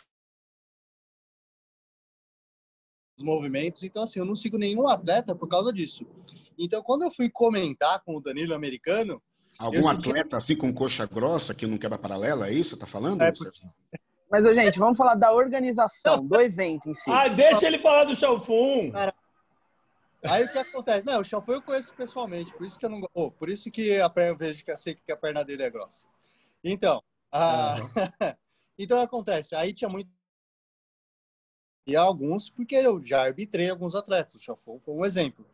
os 3.17 3.24
movimentos, 3.25 3.83
então 3.83 4.03
assim, 4.03 4.19
eu 4.19 4.25
não 4.25 4.33
sigo 4.33 4.57
nenhum 4.57 4.88
atleta 4.88 5.35
por 5.35 5.50
causa 5.50 5.74
disso. 5.74 6.07
Então, 6.57 6.81
quando 6.81 7.01
eu 7.01 7.12
fui 7.12 7.29
comentar 7.29 8.01
com 8.05 8.15
o 8.15 8.21
Danilo 8.21 8.55
americano, 8.55 9.21
Algum 9.59 9.89
atleta 9.89 10.38
assim 10.38 10.55
com 10.55 10.74
coxa 10.74 11.05
grossa 11.05 11.53
que 11.53 11.67
não 11.67 11.77
quebra 11.77 11.97
paralela, 11.97 12.47
é 12.47 12.53
isso 12.53 12.77
que 12.77 12.79
você 12.79 12.85
tá 12.85 12.88
falando? 12.88 13.21
É, 13.21 13.33
mas, 14.31 14.45
gente, 14.55 14.79
vamos 14.79 14.97
falar 14.97 15.15
da 15.15 15.33
organização 15.33 16.25
do 16.25 16.39
evento 16.39 16.89
em 16.89 16.93
si. 16.93 17.12
Ah, 17.12 17.27
deixa 17.27 17.67
ele 17.67 17.77
falar 17.77 18.05
do 18.05 18.15
Chalfun. 18.15 18.91
Aí 20.29 20.46
o 20.46 20.51
que 20.51 20.58
acontece? 20.58 21.05
Não, 21.05 21.22
o 21.22 21.24
Chalfun 21.24 21.53
eu 21.53 21.62
conheço 21.62 21.94
pessoalmente, 21.94 22.53
por 22.53 22.65
isso 22.65 22.79
que 22.79 22.86
eu 22.86 22.89
não 22.89 23.01
oh, 23.13 23.32
por 23.32 23.50
isso 23.50 23.70
que 23.70 24.00
a 24.00 24.10
perna, 24.10 24.32
eu 24.32 24.38
vejo 24.38 24.63
que 24.63 24.72
eu 24.72 24.77
sei 24.77 24.96
que 24.96 25.12
a 25.12 25.17
perna 25.17 25.44
dele 25.44 25.63
é 25.63 25.70
grossa. 25.70 26.05
Então, 26.63 27.03
a... 27.32 27.75
uhum. 27.75 27.82
então 28.77 29.00
acontece, 29.01 29.55
aí 29.55 29.74
tinha 29.74 29.89
muito 29.89 30.10
e 31.88 31.96
alguns, 31.96 32.50
porque 32.50 32.75
eu 32.75 33.03
já 33.03 33.22
arbitrei 33.22 33.70
alguns 33.70 33.94
atletas, 33.94 34.41
o 34.41 34.44
Chalfun 34.44 34.79
foi 34.79 34.94
um 34.96 35.05
exemplo. 35.05 35.46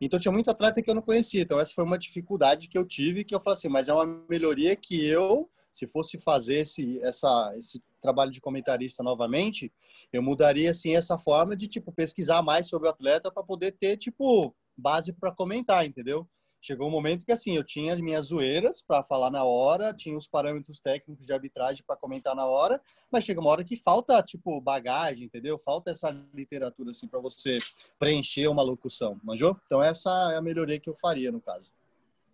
Então 0.00 0.18
tinha 0.18 0.32
muito 0.32 0.50
atleta 0.50 0.80
que 0.80 0.88
eu 0.90 0.94
não 0.94 1.02
conhecia. 1.02 1.42
Então 1.42 1.60
essa 1.60 1.74
foi 1.74 1.84
uma 1.84 1.98
dificuldade 1.98 2.68
que 2.68 2.78
eu 2.78 2.86
tive, 2.86 3.24
que 3.24 3.34
eu 3.34 3.40
falei 3.40 3.58
assim, 3.58 3.68
mas 3.68 3.88
é 3.88 3.92
uma 3.92 4.06
melhoria 4.28 4.74
que 4.76 5.04
eu, 5.06 5.50
se 5.74 5.88
fosse 5.88 6.18
fazer 6.20 6.58
esse, 6.58 7.00
essa, 7.02 7.52
esse 7.58 7.82
trabalho 8.00 8.30
de 8.30 8.40
comentarista 8.40 9.02
novamente, 9.02 9.72
eu 10.12 10.22
mudaria 10.22 10.70
assim 10.70 10.94
essa 10.94 11.18
forma 11.18 11.56
de 11.56 11.66
tipo 11.66 11.90
pesquisar 11.92 12.42
mais 12.42 12.68
sobre 12.68 12.86
o 12.86 12.90
atleta 12.90 13.30
para 13.30 13.42
poder 13.42 13.72
ter 13.72 13.96
tipo 13.96 14.54
base 14.76 15.12
para 15.12 15.32
comentar, 15.32 15.84
entendeu? 15.84 16.28
chegou 16.64 16.88
um 16.88 16.90
momento 16.90 17.26
que 17.26 17.32
assim 17.32 17.54
eu 17.54 17.62
tinha 17.62 17.92
as 17.92 18.00
minhas 18.00 18.26
zoeiras 18.26 18.80
para 18.80 19.04
falar 19.04 19.30
na 19.30 19.44
hora, 19.44 19.92
tinha 19.92 20.16
os 20.16 20.26
parâmetros 20.26 20.80
técnicos 20.80 21.26
de 21.26 21.32
arbitragem 21.32 21.84
para 21.86 21.94
comentar 21.94 22.34
na 22.34 22.46
hora, 22.46 22.80
mas 23.10 23.24
chega 23.24 23.38
uma 23.38 23.50
hora 23.50 23.62
que 23.62 23.76
falta 23.76 24.22
tipo 24.22 24.60
bagagem, 24.62 25.24
entendeu? 25.24 25.58
Falta 25.58 25.90
essa 25.90 26.10
literatura 26.32 26.92
assim 26.92 27.06
para 27.06 27.20
você 27.20 27.58
preencher 27.98 28.46
uma 28.48 28.62
locução, 28.62 29.20
manjou? 29.22 29.60
Então 29.66 29.82
essa 29.82 30.08
é 30.32 30.36
a 30.36 30.42
melhoria 30.42 30.80
que 30.80 30.88
eu 30.88 30.94
faria 30.94 31.30
no 31.30 31.40
caso. 31.40 31.70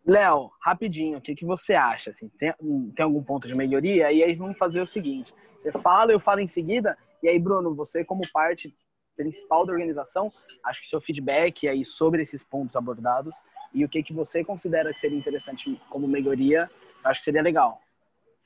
Léo, 0.07 0.51
rapidinho, 0.63 1.19
o 1.19 1.21
que, 1.21 1.35
que 1.35 1.45
você 1.45 1.75
acha? 1.75 2.11
Assim, 2.11 2.29
tem, 2.31 2.53
tem 2.95 3.05
algum 3.05 3.23
ponto 3.23 3.47
de 3.47 3.55
melhoria? 3.55 4.11
E 4.11 4.23
aí 4.23 4.35
vamos 4.35 4.59
fazer 4.59 4.81
o 4.81 4.87
seguinte: 4.87 5.35
você 5.59 5.71
fala, 5.73 6.13
eu 6.13 6.21
falo 6.21 6.41
em 6.41 6.49
seguida, 6.49 6.97
e 7.23 7.29
aí, 7.29 7.39
Bruno, 7.39 7.75
você, 7.75 8.05
como 8.05 8.23
parte 8.33 8.75
principal 9.17 9.67
da 9.67 9.73
organização, 9.73 10.29
acho 10.65 10.81
que 10.81 10.89
seu 10.89 11.01
feedback 11.01 11.69
aí 11.69 11.85
sobre 11.85 12.23
esses 12.23 12.43
pontos 12.43 12.75
abordados 12.75 13.37
e 13.75 13.85
o 13.85 13.89
que, 13.89 14.03
que 14.03 14.15
você 14.15 14.43
considera 14.43 14.93
que 14.95 15.01
seria 15.01 15.19
interessante 15.19 15.81
como 15.91 16.09
melhoria, 16.09 16.71
acho 17.05 17.21
que 17.21 17.25
seria 17.25 17.43
legal. 17.43 17.79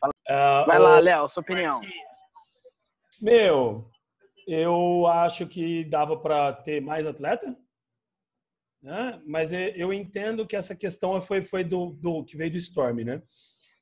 Fala... 0.01 0.13
Uh, 0.29 0.67
Vai 0.67 0.79
lá, 0.79 0.99
Léo, 0.99 1.29
sua 1.29 1.43
opinião. 1.43 1.81
Meu, 3.23 3.89
eu 4.47 5.07
acho 5.07 5.47
que 5.47 5.85
dava 5.85 6.17
para 6.17 6.53
ter 6.53 6.81
mais 6.81 7.07
atleta, 7.07 7.57
né? 8.85 9.19
mas 9.27 9.51
eu 9.53 9.95
entendo 9.95 10.47
que 10.47 10.55
essa 10.55 10.77
questão 10.77 11.19
foi, 11.19 11.43
foi 11.43 11.65
do, 11.65 11.97
do 11.99 12.23
que 12.23 12.37
veio 12.37 12.51
do 12.51 12.59
Storm, 12.59 13.03
né? 13.03 13.23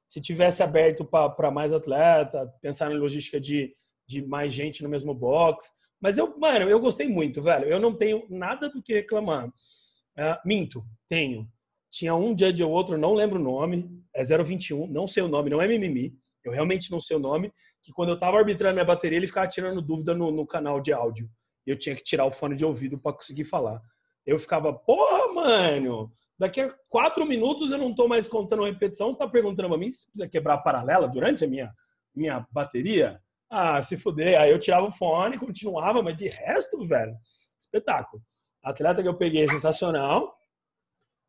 Se 0.07 0.21
tivesse 0.21 0.63
aberto 0.63 1.05
para 1.05 1.51
mais 1.51 1.73
atleta, 1.73 2.47
pensar 2.61 2.93
em 2.93 2.99
logística 2.99 3.41
de, 3.41 3.75
de 4.07 4.25
mais 4.25 4.53
gente 4.53 4.81
no 4.81 4.89
mesmo 4.89 5.13
box. 5.13 5.71
Mas 6.01 6.19
eu, 6.19 6.39
mano, 6.39 6.71
eu 6.71 6.79
gostei 6.79 7.09
muito, 7.09 7.43
velho. 7.43 7.65
Eu 7.65 7.81
não 7.81 7.97
tenho 7.97 8.25
nada 8.31 8.69
do 8.69 8.81
que 8.81 8.93
reclamar. 8.93 9.49
Uh, 9.49 10.37
minto, 10.45 10.85
tenho. 11.09 11.49
Tinha 11.91 12.15
um 12.15 12.39
judge 12.39 12.63
ou 12.63 12.71
outro, 12.71 12.97
não 12.97 13.15
lembro 13.15 13.41
o 13.41 13.43
nome, 13.43 13.91
é 14.15 14.23
021, 14.23 14.87
não 14.87 15.09
sei 15.09 15.23
o 15.23 15.29
nome, 15.29 15.51
não 15.51 15.61
é 15.61 15.67
mimimi, 15.67 16.17
eu 16.45 16.53
realmente 16.53 16.91
não 16.91 17.01
sei 17.01 17.17
o 17.17 17.21
nome, 17.21 17.53
que 17.83 17.93
quando 17.93 18.11
eu 18.11 18.19
tava 18.19 18.39
arbitrando 18.39 18.75
minha 18.75 18.85
bateria, 18.85 19.19
ele 19.19 19.27
ficava 19.27 19.49
tirando 19.49 19.83
dúvida 19.83 20.15
no, 20.15 20.31
no 20.31 20.47
canal 20.47 20.81
de 20.81 20.93
áudio. 20.93 21.29
Eu 21.67 21.79
tinha 21.79 21.95
que 21.95 22.03
tirar 22.03 22.25
o 22.25 22.31
fone 22.31 22.57
de 22.57 22.65
ouvido 22.65 22.99
para 22.99 23.13
conseguir 23.13 23.45
falar. 23.45 23.83
Eu 24.27 24.39
ficava, 24.39 24.73
porra, 24.73 25.33
mano, 25.33 26.13
daqui 26.39 26.61
a 26.61 26.73
quatro 26.89 27.27
minutos 27.27 27.71
eu 27.71 27.79
não 27.79 27.95
tô 27.95 28.07
mais 28.07 28.29
contando 28.29 28.65
repetição, 28.65 29.11
você 29.11 29.19
tá 29.19 29.29
perguntando 29.29 29.69
pra 29.69 29.79
mim 29.79 29.91
se 29.91 30.07
precisa 30.07 30.29
quebrar 30.29 30.59
paralela 30.59 31.09
durante 31.09 31.45
a 31.45 31.49
minha, 31.49 31.73
minha 32.15 32.47
bateria? 32.51 33.21
Ah, 33.51 33.83
se 33.83 33.97
fuder. 33.97 34.41
Aí 34.41 34.51
eu 34.51 34.59
tirava 34.59 34.87
o 34.87 34.93
fone, 34.93 35.39
continuava, 35.39 36.03
mas 36.03 36.17
de 36.17 36.27
resto, 36.27 36.87
velho, 36.87 37.15
espetáculo. 37.59 38.23
Atleta 38.63 39.03
que 39.03 39.09
eu 39.09 39.17
peguei 39.17 39.45
é 39.45 39.49
sensacional. 39.49 40.35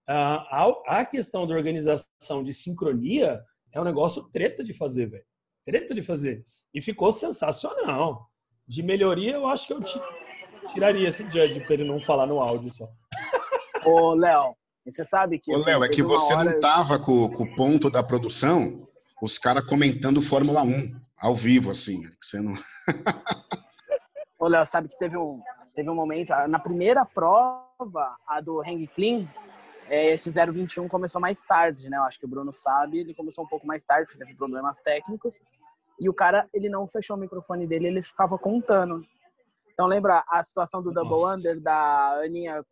A, 0.07 0.99
a 0.99 1.05
questão 1.05 1.47
da 1.47 1.53
organização 1.53 2.43
de 2.43 2.53
sincronia 2.53 3.41
é 3.71 3.81
um 3.81 3.83
negócio 3.83 4.23
treta 4.29 4.63
de 4.63 4.73
fazer, 4.73 5.07
velho. 5.07 5.25
Treta 5.65 5.95
de 5.95 6.01
fazer. 6.01 6.45
E 6.73 6.81
ficou 6.81 7.11
sensacional. 7.11 8.29
De 8.65 8.81
melhoria, 8.81 9.33
eu 9.33 9.47
acho 9.47 9.67
que 9.67 9.73
eu 9.73 9.79
tiraria 10.69 11.07
esse 11.07 11.23
judge 11.23 11.59
para 11.61 11.73
ele 11.73 11.83
não 11.83 12.01
falar 12.01 12.25
no 12.25 12.39
áudio 12.39 12.69
só. 12.71 12.87
Ô, 13.85 14.13
Léo, 14.13 14.55
você 14.85 15.03
sabe 15.05 15.39
que. 15.39 15.51
Ô, 15.51 15.57
assim, 15.57 15.65
Léo, 15.65 15.83
é 15.83 15.89
que 15.89 16.01
você 16.01 16.33
hora... 16.33 16.51
não 16.51 16.59
tava 16.59 16.99
com, 16.99 17.29
com, 17.29 17.43
o 17.43 17.55
ponto 17.55 17.89
da 17.89 18.03
produção, 18.03 18.87
os 19.21 19.37
caras 19.37 19.65
comentando 19.65 20.21
Fórmula 20.21 20.63
1, 20.63 20.95
ao 21.17 21.35
vivo, 21.35 21.71
assim. 21.71 22.01
Que 22.01 22.25
você 22.25 22.41
não. 22.41 22.53
Ô, 24.39 24.47
Léo, 24.47 24.65
sabe 24.65 24.89
que 24.89 24.97
teve 24.97 25.17
um, 25.17 25.41
teve 25.75 25.89
um 25.89 25.95
momento, 25.95 26.29
na 26.47 26.59
primeira 26.59 27.05
prova, 27.05 28.17
a 28.27 28.41
do 28.41 28.61
Hang 28.61 28.87
Clean, 28.87 29.27
é, 29.87 30.13
esse 30.13 30.29
021 30.31 30.87
começou 30.87 31.19
mais 31.19 31.41
tarde, 31.43 31.89
né? 31.89 31.97
Eu 31.97 32.03
acho 32.03 32.19
que 32.19 32.25
o 32.25 32.27
Bruno 32.27 32.51
sabe, 32.51 32.99
ele 32.99 33.13
começou 33.13 33.43
um 33.43 33.47
pouco 33.47 33.65
mais 33.65 33.83
tarde, 33.83 34.05
porque 34.07 34.23
teve 34.23 34.35
problemas 34.35 34.77
técnicos. 34.79 35.39
E 35.99 36.09
o 36.09 36.13
cara, 36.13 36.47
ele 36.53 36.69
não 36.69 36.87
fechou 36.87 37.15
o 37.15 37.19
microfone 37.19 37.67
dele, 37.67 37.87
ele 37.87 38.01
ficava 38.01 38.37
contando. 38.37 39.05
Então 39.73 39.87
lembra 39.87 40.23
a 40.27 40.41
situação 40.43 40.81
do 40.81 40.91
Double 40.91 41.11
Nossa. 41.11 41.37
Under 41.37 41.61
da 41.61 42.21
Aninha 42.23 42.63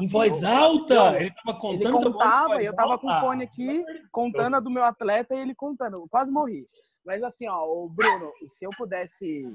Em 0.00 0.06
voz 0.06 0.44
alta! 0.44 1.16
Ele 1.20 1.30
tava 1.32 1.58
contando. 1.58 1.96
Ele 1.96 2.12
contava, 2.12 2.62
eu 2.62 2.74
tava 2.74 2.98
com 2.98 3.08
o 3.08 3.20
fone 3.20 3.44
aqui, 3.44 3.84
contando 4.12 4.56
a 4.56 4.60
do 4.60 4.70
meu 4.70 4.84
atleta 4.84 5.34
e 5.34 5.40
ele 5.40 5.54
contando. 5.54 6.00
Eu 6.00 6.08
quase 6.08 6.30
morri. 6.30 6.64
Mas 7.04 7.22
assim, 7.22 7.48
ó, 7.48 7.64
o 7.64 7.88
Bruno, 7.88 8.32
se 8.46 8.64
eu 8.64 8.70
pudesse 8.76 9.52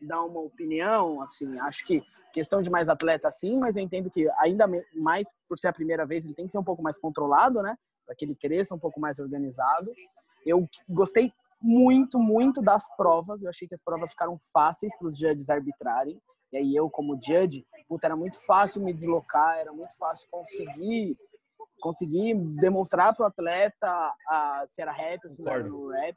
dar 0.00 0.22
uma 0.22 0.40
opinião, 0.40 1.20
assim, 1.22 1.58
acho 1.60 1.84
que 1.84 2.02
questão 2.32 2.60
de 2.60 2.70
mais 2.70 2.88
atleta 2.88 3.30
sim, 3.30 3.58
mas 3.58 3.76
eu 3.76 3.82
entendo 3.82 4.10
que 4.10 4.28
ainda 4.38 4.66
mais 4.94 5.26
por 5.48 5.58
ser 5.58 5.68
a 5.68 5.72
primeira 5.72 6.06
vez, 6.06 6.24
ele 6.24 6.34
tem 6.34 6.46
que 6.46 6.52
ser 6.52 6.58
um 6.58 6.64
pouco 6.64 6.82
mais 6.82 6.98
controlado, 6.98 7.62
né? 7.62 7.76
Para 8.06 8.14
que 8.14 8.24
ele 8.24 8.34
cresça 8.34 8.74
um 8.74 8.78
pouco 8.78 9.00
mais 9.00 9.18
organizado. 9.18 9.92
Eu 10.44 10.68
gostei 10.88 11.32
muito, 11.60 12.18
muito 12.18 12.60
das 12.62 12.88
provas. 12.96 13.42
Eu 13.42 13.50
achei 13.50 13.66
que 13.68 13.74
as 13.74 13.82
provas 13.82 14.10
ficaram 14.10 14.38
fáceis 14.52 14.96
para 14.96 15.08
os 15.08 15.18
judges 15.18 15.50
arbitrarem. 15.50 16.20
E 16.52 16.56
aí 16.56 16.74
eu, 16.74 16.88
como 16.88 17.18
judge, 17.20 17.66
puta, 17.88 18.06
era 18.06 18.16
muito 18.16 18.38
fácil 18.46 18.82
me 18.82 18.92
deslocar, 18.92 19.58
era 19.58 19.72
muito 19.72 19.96
fácil 19.96 20.28
conseguir 20.30 21.16
conseguir 21.80 22.34
demonstrar 22.60 23.14
para 23.14 23.24
o 23.24 23.26
atleta 23.28 24.12
a, 24.28 24.64
se 24.66 24.82
era 24.82 24.90
rap 24.90 25.22
ou 25.24 25.30
se 25.30 25.40
não 25.40 25.52
era 25.52 25.62
no 25.62 25.88
rap. 25.90 26.16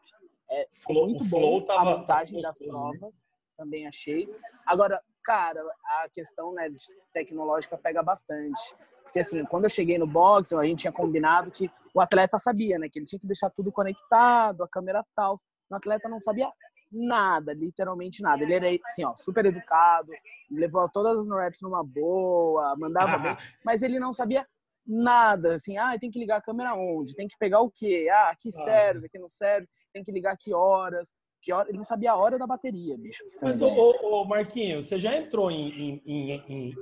É, 0.49 0.67
foi 0.71 0.95
Flow- 0.95 1.05
muito 1.07 1.23
bom 1.25 1.65
a 1.71 1.85
montagem 1.85 2.41
das 2.41 2.59
né? 2.59 2.67
provas, 2.67 3.23
também 3.55 3.87
achei. 3.87 4.27
Agora, 4.65 5.01
cara, 5.23 5.61
a 5.85 6.09
questão 6.09 6.51
né, 6.53 6.67
tecnológica 7.13 7.77
pega 7.77 8.01
bastante. 8.01 8.75
Porque 9.11 9.19
assim, 9.19 9.43
quando 9.43 9.65
eu 9.65 9.69
cheguei 9.69 9.97
no 9.97 10.07
box, 10.07 10.53
a 10.53 10.63
gente 10.63 10.79
tinha 10.79 10.91
combinado 10.91 11.51
que 11.51 11.69
o 11.93 11.99
atleta 11.99 12.39
sabia, 12.39 12.79
né? 12.79 12.87
Que 12.87 12.97
ele 12.97 13.05
tinha 13.05 13.19
que 13.19 13.27
deixar 13.27 13.49
tudo 13.49 13.69
conectado, 13.69 14.63
a 14.63 14.69
câmera 14.69 15.05
tal. 15.13 15.35
O 15.69 15.75
atleta 15.75 16.07
não 16.07 16.21
sabia 16.21 16.49
nada, 16.89 17.53
literalmente 17.53 18.21
nada. 18.21 18.41
Ele 18.41 18.53
era 18.53 18.67
assim, 18.85 19.03
ó, 19.03 19.13
super 19.17 19.45
educado, 19.45 20.13
levou 20.49 20.87
todas 20.89 21.19
as 21.19 21.27
raps 21.27 21.61
numa 21.61 21.83
boa, 21.83 22.73
mandava 22.77 23.17
bem, 23.17 23.37
mas 23.65 23.81
ele 23.81 23.99
não 23.99 24.13
sabia 24.13 24.47
nada, 24.87 25.55
assim, 25.55 25.77
ah, 25.77 25.97
tem 25.99 26.09
que 26.09 26.17
ligar 26.19 26.37
a 26.37 26.41
câmera 26.41 26.73
onde? 26.73 27.13
Tem 27.13 27.27
que 27.27 27.37
pegar 27.37 27.59
o 27.59 27.69
quê? 27.69 28.07
Ah, 28.11 28.29
aqui 28.29 28.49
Ah. 28.55 28.63
serve, 28.63 29.05
aqui 29.07 29.19
não 29.19 29.29
serve, 29.29 29.67
tem 29.93 30.03
que 30.03 30.11
ligar 30.11 30.37
que 30.37 30.53
horas? 30.53 31.13
Que 31.41 31.51
hora? 31.51 31.69
Ele 31.69 31.77
não 31.77 31.85
sabia 31.85 32.11
a 32.11 32.15
hora 32.15 32.37
da 32.37 32.47
bateria, 32.47 32.97
bicho. 32.97 33.23
ter 33.27 33.39
Mas, 33.41 33.61
ô, 33.61 33.67
ô, 33.67 34.25
Marquinhos, 34.25 34.87
você 34.87 34.97
já 34.99 35.15
entrou 35.15 35.49
em, 35.49 36.01
em, 36.05 36.31
em, 36.47 36.75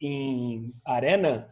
em- 0.00 0.74
arena 0.84 1.48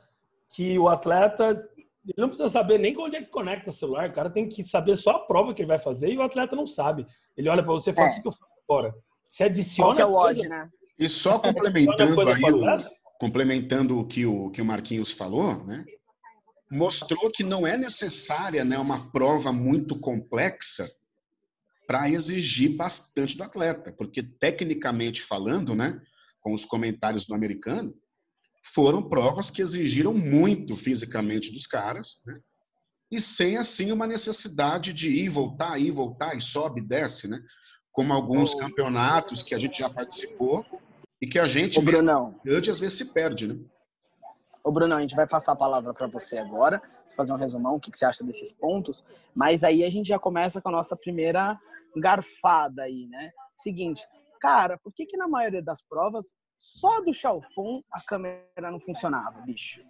que 0.54 0.78
o 0.78 0.88
atleta 0.88 1.68
ele 2.04 2.14
não 2.18 2.28
precisa 2.28 2.48
saber 2.48 2.78
nem 2.78 2.96
onde 2.98 3.16
é 3.16 3.22
que 3.22 3.30
conecta 3.30 3.70
o 3.70 3.72
celular, 3.72 4.08
o 4.08 4.12
cara 4.12 4.28
tem 4.28 4.48
que 4.48 4.64
saber 4.64 4.96
só 4.96 5.12
a 5.12 5.18
prova 5.20 5.54
que 5.54 5.62
ele 5.62 5.68
vai 5.68 5.78
fazer 5.78 6.10
e 6.10 6.18
o 6.18 6.22
atleta 6.22 6.56
não 6.56 6.66
sabe. 6.66 7.06
Ele 7.36 7.48
olha 7.48 7.62
para 7.62 7.72
você 7.72 7.90
e 7.90 7.94
fala: 7.94 8.08
É. 8.08 8.10
o 8.10 8.14
que, 8.16 8.22
que 8.22 8.28
eu 8.28 8.32
faço 8.32 8.56
agora? 8.68 8.94
Você 9.28 9.44
Qual 9.44 9.50
adiciona 9.50 9.94
que 9.96 10.02
é 10.02 10.06
o 10.06 10.12
coisa, 10.12 10.40
odd, 10.40 10.48
né? 10.48 10.70
E 10.98 11.08
só 11.08 11.38
complementando 11.40 12.20
aí 12.28 12.42
o 12.42 13.02
complementando 13.20 14.00
o 14.00 14.04
que 14.04 14.26
o, 14.26 14.50
que 14.50 14.60
o 14.60 14.64
Marquinhos 14.64 15.12
falou, 15.12 15.64
né? 15.64 15.84
mostrou 16.72 17.30
que 17.30 17.44
não 17.44 17.66
é 17.66 17.76
necessária 17.76 18.64
né, 18.64 18.78
uma 18.78 19.12
prova 19.12 19.52
muito 19.52 19.98
complexa 19.98 20.90
para 21.86 22.08
exigir 22.08 22.74
bastante 22.74 23.36
do 23.36 23.42
atleta, 23.42 23.92
porque 23.92 24.22
tecnicamente 24.22 25.20
falando, 25.20 25.74
né, 25.74 26.00
com 26.40 26.54
os 26.54 26.64
comentários 26.64 27.26
do 27.26 27.34
americano, 27.34 27.94
foram 28.62 29.02
provas 29.08 29.50
que 29.50 29.60
exigiram 29.60 30.14
muito 30.14 30.76
fisicamente 30.76 31.52
dos 31.52 31.66
caras, 31.66 32.20
né? 32.24 32.38
E 33.10 33.20
sem 33.20 33.58
assim 33.58 33.92
uma 33.92 34.06
necessidade 34.06 34.92
de 34.92 35.10
ir, 35.10 35.28
voltar, 35.28 35.78
ir, 35.78 35.90
voltar 35.90 36.34
e 36.34 36.40
sobe 36.40 36.80
desce, 36.80 37.28
né? 37.28 37.38
Como 37.90 38.12
alguns 38.12 38.54
campeonatos 38.54 39.42
que 39.42 39.54
a 39.54 39.58
gente 39.58 39.78
já 39.78 39.90
participou 39.90 40.64
e 41.20 41.26
que 41.26 41.38
a 41.38 41.46
gente 41.46 41.78
Ô, 41.78 41.82
Brunão, 41.82 42.40
grande 42.42 42.70
às 42.70 42.80
vezes 42.80 42.96
se 42.96 43.12
perde, 43.12 43.48
né? 43.48 43.60
Ô, 44.64 44.70
Bruno, 44.70 44.94
a 44.94 45.00
gente 45.00 45.16
vai 45.16 45.26
passar 45.26 45.52
a 45.52 45.56
palavra 45.56 45.92
para 45.92 46.06
você 46.06 46.38
agora, 46.38 46.80
fazer 47.16 47.32
um 47.32 47.36
resumão, 47.36 47.74
o 47.74 47.80
que, 47.80 47.90
que 47.90 47.98
você 47.98 48.04
acha 48.04 48.22
desses 48.22 48.52
pontos, 48.52 49.04
mas 49.34 49.64
aí 49.64 49.82
a 49.84 49.90
gente 49.90 50.06
já 50.06 50.18
começa 50.18 50.60
com 50.60 50.68
a 50.68 50.72
nossa 50.72 50.96
primeira 50.96 51.58
garfada 51.96 52.82
aí, 52.82 53.06
né? 53.08 53.30
Seguinte, 53.56 54.06
cara, 54.40 54.78
por 54.78 54.92
que 54.92 55.04
que 55.04 55.16
na 55.16 55.26
maioria 55.26 55.62
das 55.62 55.82
provas, 55.82 56.32
só 56.62 57.00
do 57.00 57.12
Xiaofun 57.12 57.82
a 57.90 58.00
câmera 58.00 58.70
não 58.70 58.78
funcionava, 58.78 59.40
bicho? 59.40 59.82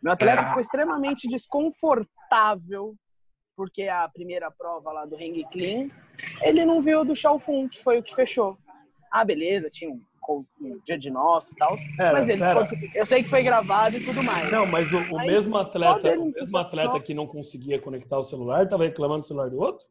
Meu 0.00 0.12
atleta 0.12 0.46
ficou 0.46 0.62
extremamente 0.62 1.26
desconfortável, 1.28 2.94
porque 3.56 3.88
a 3.88 4.08
primeira 4.08 4.48
prova 4.48 4.92
lá 4.92 5.04
do 5.04 5.16
Hang 5.16 5.44
Clean, 5.50 5.90
ele 6.40 6.64
não 6.64 6.80
viu 6.80 7.04
do 7.04 7.16
Xiaofun, 7.16 7.68
que 7.68 7.82
foi 7.82 7.98
o 7.98 8.02
que 8.02 8.14
fechou. 8.14 8.56
Ah, 9.10 9.24
beleza, 9.24 9.68
tinha 9.68 9.90
um, 9.90 10.00
um 10.60 10.78
dia 10.84 10.96
de 10.96 11.10
nosso 11.10 11.52
e 11.52 11.56
tal, 11.56 11.74
Pera, 11.96 12.12
mas 12.12 12.28
ele 12.28 12.38
pera. 12.38 12.64
eu 12.94 13.04
sei 13.04 13.24
que 13.24 13.28
foi 13.28 13.42
gravado 13.42 13.96
e 13.96 14.04
tudo 14.04 14.22
mais. 14.22 14.52
Não, 14.52 14.66
mas 14.66 14.92
o, 14.92 14.98
o 15.12 15.18
Aí, 15.18 15.26
mesmo 15.26 15.56
atleta, 15.56 16.16
o 16.16 16.26
mesmo 16.26 16.58
atleta 16.58 17.00
que 17.00 17.12
não 17.12 17.26
conseguia 17.26 17.80
conectar 17.80 18.18
o 18.18 18.22
celular, 18.22 18.62
estava 18.62 18.84
reclamando 18.84 19.20
do 19.20 19.26
celular 19.26 19.50
do 19.50 19.58
outro? 19.58 19.84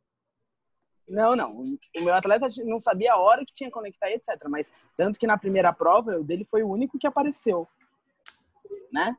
Não, 1.07 1.35
não. 1.35 1.49
O 1.95 2.01
meu 2.01 2.13
atleta 2.13 2.47
não 2.65 2.81
sabia 2.81 3.13
a 3.13 3.17
hora 3.19 3.45
que 3.45 3.53
tinha 3.53 3.69
que 3.69 3.73
conectar 3.73 4.11
etc. 4.11 4.27
Mas 4.49 4.71
tanto 4.95 5.17
que 5.19 5.25
na 5.27 5.37
primeira 5.37 5.71
prova, 5.71 6.17
o 6.17 6.23
dele 6.23 6.43
foi 6.43 6.63
o 6.63 6.69
único 6.69 6.99
que 6.99 7.07
apareceu, 7.07 7.67
né? 8.91 9.15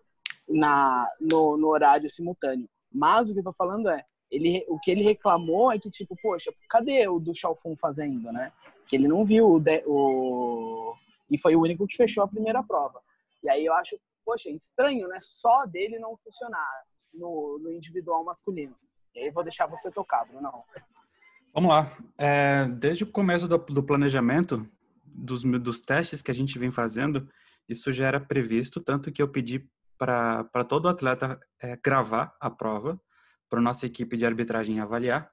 Na, 0.48 1.10
no, 1.20 1.56
no 1.56 1.68
horário 1.68 2.08
simultâneo. 2.10 2.68
Mas 2.92 3.28
o 3.30 3.34
que 3.34 3.40
eu 3.40 3.44
tô 3.44 3.52
falando 3.52 3.88
é, 3.88 4.04
ele, 4.30 4.64
o 4.68 4.78
que 4.78 4.90
ele 4.90 5.02
reclamou 5.02 5.72
é 5.72 5.78
que, 5.78 5.90
tipo, 5.90 6.16
poxa, 6.20 6.52
cadê 6.68 7.06
o 7.08 7.18
do 7.18 7.34
Xiaofun 7.34 7.76
fazendo, 7.76 8.30
né? 8.32 8.52
Que 8.86 8.96
ele 8.96 9.08
não 9.08 9.24
viu 9.24 9.48
o, 9.52 9.60
de- 9.60 9.84
o... 9.86 10.94
E 11.30 11.38
foi 11.38 11.54
o 11.56 11.60
único 11.60 11.86
que 11.86 11.96
fechou 11.96 12.22
a 12.22 12.28
primeira 12.28 12.62
prova. 12.62 13.00
E 13.42 13.48
aí 13.48 13.64
eu 13.64 13.74
acho, 13.74 13.98
poxa, 14.24 14.50
estranho, 14.50 15.08
né? 15.08 15.18
Só 15.20 15.66
dele 15.66 15.98
não 15.98 16.16
funcionar 16.16 16.68
no, 17.12 17.58
no 17.58 17.70
individual 17.72 18.24
masculino. 18.24 18.74
E 19.14 19.20
aí 19.20 19.26
eu 19.26 19.32
vou 19.32 19.42
deixar 19.42 19.66
você 19.66 19.90
tocar, 19.90 20.26
Bruno. 20.26 20.64
Vamos 21.54 21.70
lá. 21.70 21.96
É, 22.18 22.66
desde 22.66 23.04
o 23.04 23.10
começo 23.10 23.48
do, 23.48 23.58
do 23.58 23.82
planejamento, 23.82 24.68
dos, 25.04 25.42
dos 25.42 25.80
testes 25.80 26.22
que 26.22 26.30
a 26.30 26.34
gente 26.34 26.58
vem 26.58 26.70
fazendo, 26.70 27.28
isso 27.68 27.92
já 27.92 28.06
era 28.06 28.20
previsto, 28.20 28.80
tanto 28.80 29.10
que 29.10 29.20
eu 29.20 29.28
pedi 29.28 29.68
para 29.98 30.64
todo 30.68 30.88
atleta 30.88 31.38
é, 31.60 31.76
gravar 31.76 32.36
a 32.40 32.48
prova, 32.48 33.00
para 33.48 33.60
nossa 33.60 33.86
equipe 33.86 34.16
de 34.16 34.24
arbitragem 34.24 34.80
avaliar. 34.80 35.30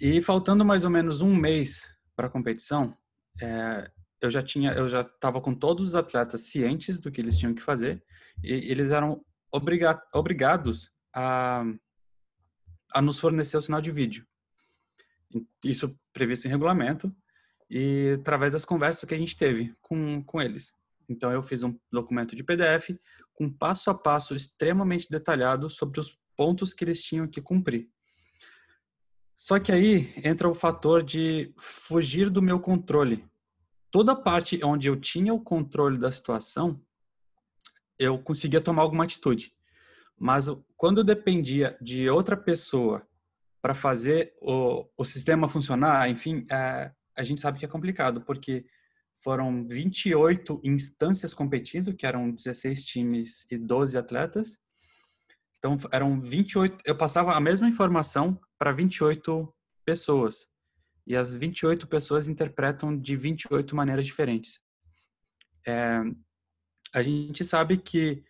E 0.00 0.22
faltando 0.22 0.64
mais 0.64 0.84
ou 0.84 0.90
menos 0.90 1.20
um 1.20 1.34
mês 1.34 1.88
para 2.14 2.26
a 2.26 2.30
competição, 2.30 2.96
é, 3.40 3.90
eu 4.20 4.30
já 4.30 4.42
tinha, 4.42 4.72
eu 4.72 4.88
já 4.88 5.00
estava 5.00 5.40
com 5.40 5.54
todos 5.54 5.88
os 5.88 5.94
atletas 5.94 6.42
cientes 6.42 7.00
do 7.00 7.10
que 7.10 7.20
eles 7.20 7.38
tinham 7.38 7.54
que 7.54 7.62
fazer 7.62 8.02
e 8.42 8.52
eles 8.70 8.90
eram 8.90 9.24
obriga 9.52 10.00
obrigados 10.14 10.90
a, 11.14 11.64
a 12.92 13.02
nos 13.02 13.18
fornecer 13.18 13.56
o 13.56 13.62
sinal 13.62 13.80
de 13.80 13.90
vídeo. 13.90 14.26
Isso 15.64 15.96
previsto 16.12 16.46
em 16.46 16.50
regulamento 16.50 17.14
e 17.68 18.16
através 18.18 18.52
das 18.52 18.64
conversas 18.64 19.08
que 19.08 19.14
a 19.14 19.18
gente 19.18 19.36
teve 19.36 19.74
com, 19.80 20.22
com 20.24 20.40
eles. 20.40 20.72
Então, 21.08 21.32
eu 21.32 21.42
fiz 21.42 21.62
um 21.62 21.76
documento 21.90 22.36
de 22.36 22.42
PDF 22.42 22.90
com 23.32 23.50
passo 23.50 23.90
a 23.90 23.94
passo 23.94 24.34
extremamente 24.34 25.08
detalhado 25.10 25.68
sobre 25.68 25.98
os 26.00 26.16
pontos 26.36 26.72
que 26.72 26.84
eles 26.84 27.02
tinham 27.02 27.26
que 27.26 27.40
cumprir. 27.40 27.88
Só 29.36 29.58
que 29.58 29.72
aí 29.72 30.12
entra 30.22 30.48
o 30.48 30.54
fator 30.54 31.02
de 31.02 31.52
fugir 31.58 32.28
do 32.28 32.42
meu 32.42 32.60
controle. 32.60 33.24
Toda 33.90 34.14
parte 34.14 34.60
onde 34.62 34.88
eu 34.88 35.00
tinha 35.00 35.34
o 35.34 35.40
controle 35.40 35.98
da 35.98 36.12
situação, 36.12 36.80
eu 37.98 38.18
conseguia 38.18 38.60
tomar 38.60 38.82
alguma 38.82 39.04
atitude. 39.04 39.52
Mas 40.18 40.46
quando 40.76 41.02
dependia 41.02 41.76
de 41.80 42.08
outra 42.08 42.36
pessoa 42.36 43.06
para 43.60 43.74
fazer 43.74 44.34
o, 44.40 44.86
o 44.96 45.04
sistema 45.04 45.48
funcionar, 45.48 46.08
enfim, 46.08 46.46
é, 46.50 46.92
a 47.16 47.22
gente 47.22 47.40
sabe 47.40 47.58
que 47.58 47.64
é 47.64 47.68
complicado, 47.68 48.22
porque 48.22 48.64
foram 49.22 49.66
28 49.66 50.60
instâncias 50.64 51.34
competindo, 51.34 51.94
que 51.94 52.06
eram 52.06 52.30
16 52.30 52.84
times 52.84 53.46
e 53.50 53.58
12 53.58 53.98
atletas. 53.98 54.58
Então, 55.58 55.76
eram 55.92 56.18
28. 56.20 56.78
Eu 56.86 56.96
passava 56.96 57.34
a 57.34 57.40
mesma 57.40 57.68
informação 57.68 58.40
para 58.58 58.72
28 58.72 59.54
pessoas. 59.84 60.48
E 61.06 61.14
as 61.14 61.34
28 61.34 61.86
pessoas 61.86 62.28
interpretam 62.28 62.96
de 62.96 63.14
28 63.14 63.76
maneiras 63.76 64.06
diferentes. 64.06 64.58
É, 65.66 66.00
a 66.94 67.02
gente 67.02 67.44
sabe 67.44 67.76
que 67.76 68.24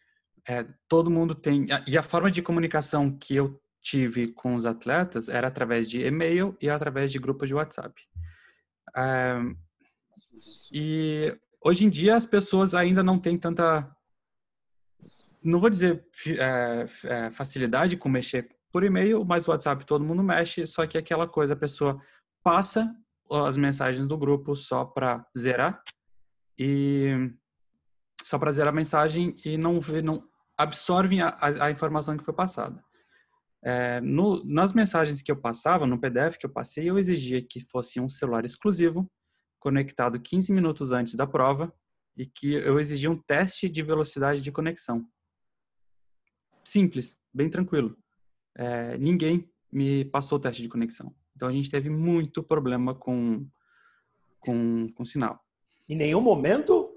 é, 0.48 0.66
todo 0.88 1.10
mundo 1.10 1.34
tem. 1.34 1.66
E 1.86 1.96
a 1.96 2.02
forma 2.02 2.30
de 2.30 2.42
comunicação 2.42 3.16
que 3.16 3.36
eu 3.36 3.60
tive 3.82 4.28
com 4.28 4.54
os 4.54 4.66
atletas 4.66 5.28
era 5.28 5.48
através 5.48 5.88
de 5.88 6.04
e-mail 6.04 6.56
e 6.60 6.68
através 6.68 7.10
de 7.10 7.18
grupos 7.18 7.48
de 7.48 7.54
WhatsApp. 7.54 8.02
É, 8.96 9.38
e 10.72 11.36
hoje 11.60 11.84
em 11.84 11.90
dia 11.90 12.16
as 12.16 12.26
pessoas 12.26 12.74
ainda 12.74 13.02
não 13.02 13.18
têm 13.18 13.38
tanta, 13.38 13.90
não 15.42 15.60
vou 15.60 15.70
dizer 15.70 16.04
é, 16.26 16.86
é, 17.04 17.30
facilidade 17.30 17.96
com 17.96 18.08
mexer 18.08 18.48
por 18.72 18.84
e-mail, 18.84 19.24
mas 19.24 19.48
WhatsApp 19.48 19.84
todo 19.84 20.04
mundo 20.04 20.22
mexe, 20.22 20.66
só 20.66 20.86
que 20.86 20.98
aquela 20.98 21.26
coisa 21.26 21.54
a 21.54 21.56
pessoa 21.56 22.00
passa 22.42 22.94
as 23.46 23.56
mensagens 23.56 24.06
do 24.06 24.18
grupo 24.18 24.56
só 24.56 24.84
para 24.84 25.24
zerar 25.36 25.82
e 26.58 27.32
só 28.22 28.38
para 28.38 28.52
zerar 28.52 28.72
a 28.72 28.76
mensagem 28.76 29.36
e 29.44 29.56
não 29.56 29.80
não 30.02 30.28
absorvem 30.56 31.22
a, 31.22 31.36
a 31.40 31.70
informação 31.70 32.16
que 32.16 32.24
foi 32.24 32.34
passada. 32.34 32.82
É, 33.62 34.00
no, 34.00 34.42
nas 34.44 34.72
mensagens 34.72 35.20
que 35.20 35.30
eu 35.30 35.36
passava, 35.36 35.86
no 35.86 36.00
PDF 36.00 36.36
que 36.38 36.46
eu 36.46 36.52
passei, 36.52 36.88
eu 36.88 36.98
exigia 36.98 37.42
que 37.42 37.60
fosse 37.60 38.00
um 38.00 38.08
celular 38.08 38.44
exclusivo, 38.44 39.10
conectado 39.58 40.18
15 40.20 40.52
minutos 40.52 40.90
antes 40.90 41.14
da 41.14 41.26
prova, 41.26 41.72
e 42.16 42.24
que 42.26 42.54
eu 42.54 42.80
exigia 42.80 43.10
um 43.10 43.16
teste 43.16 43.68
de 43.68 43.82
velocidade 43.82 44.40
de 44.40 44.50
conexão. 44.50 45.06
Simples, 46.64 47.18
bem 47.32 47.48
tranquilo. 47.48 47.96
É, 48.56 48.96
ninguém 48.98 49.50
me 49.72 50.04
passou 50.06 50.38
o 50.38 50.40
teste 50.40 50.62
de 50.62 50.68
conexão. 50.68 51.14
Então 51.36 51.48
a 51.48 51.52
gente 51.52 51.70
teve 51.70 51.88
muito 51.88 52.42
problema 52.42 52.94
com, 52.94 53.46
com, 54.40 54.88
com 54.92 55.04
sinal. 55.04 55.40
Em 55.88 55.96
nenhum 55.96 56.20
momento, 56.20 56.90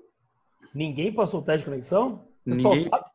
ninguém 0.73 1.13
passou 1.13 1.39
o 1.41 1.43
teste 1.43 1.65
de 1.65 1.71
conexão? 1.71 2.27
O 2.45 2.51
pessoal 2.51 2.75
Ninguém- 2.75 2.89
sabe? 2.89 3.12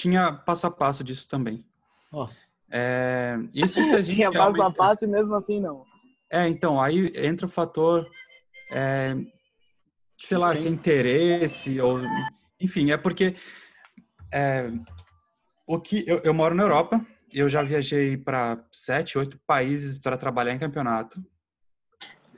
Tinha 0.00 0.32
passo 0.32 0.66
a 0.66 0.70
passo 0.70 1.04
disso 1.04 1.28
também. 1.28 1.64
Nossa. 2.10 2.54
É, 2.70 3.36
isso 3.52 3.82
se 3.84 3.94
a 3.94 4.00
gente 4.02 4.14
Tinha 4.16 4.32
passo 4.32 4.62
a 4.62 4.70
passo 4.70 5.04
e 5.04 5.08
mesmo 5.08 5.34
assim 5.34 5.60
não. 5.60 5.84
É, 6.30 6.46
então, 6.48 6.80
aí 6.80 7.12
entra 7.16 7.46
o 7.46 7.50
fator, 7.50 8.08
é, 8.70 9.14
sei 10.18 10.38
lá, 10.38 10.54
Sim. 10.54 10.68
interesse, 10.68 11.80
ou, 11.80 11.98
enfim, 12.60 12.92
é 12.92 12.96
porque 12.96 13.34
é, 14.32 14.70
o 15.66 15.80
que 15.80 16.04
eu, 16.06 16.20
eu 16.22 16.32
moro 16.32 16.54
na 16.54 16.62
Europa, 16.62 17.04
eu 17.32 17.48
já 17.48 17.62
viajei 17.62 18.16
para 18.16 18.64
sete, 18.72 19.18
oito 19.18 19.38
países 19.44 19.98
para 19.98 20.16
trabalhar 20.16 20.52
em 20.52 20.58
campeonato. 20.58 21.20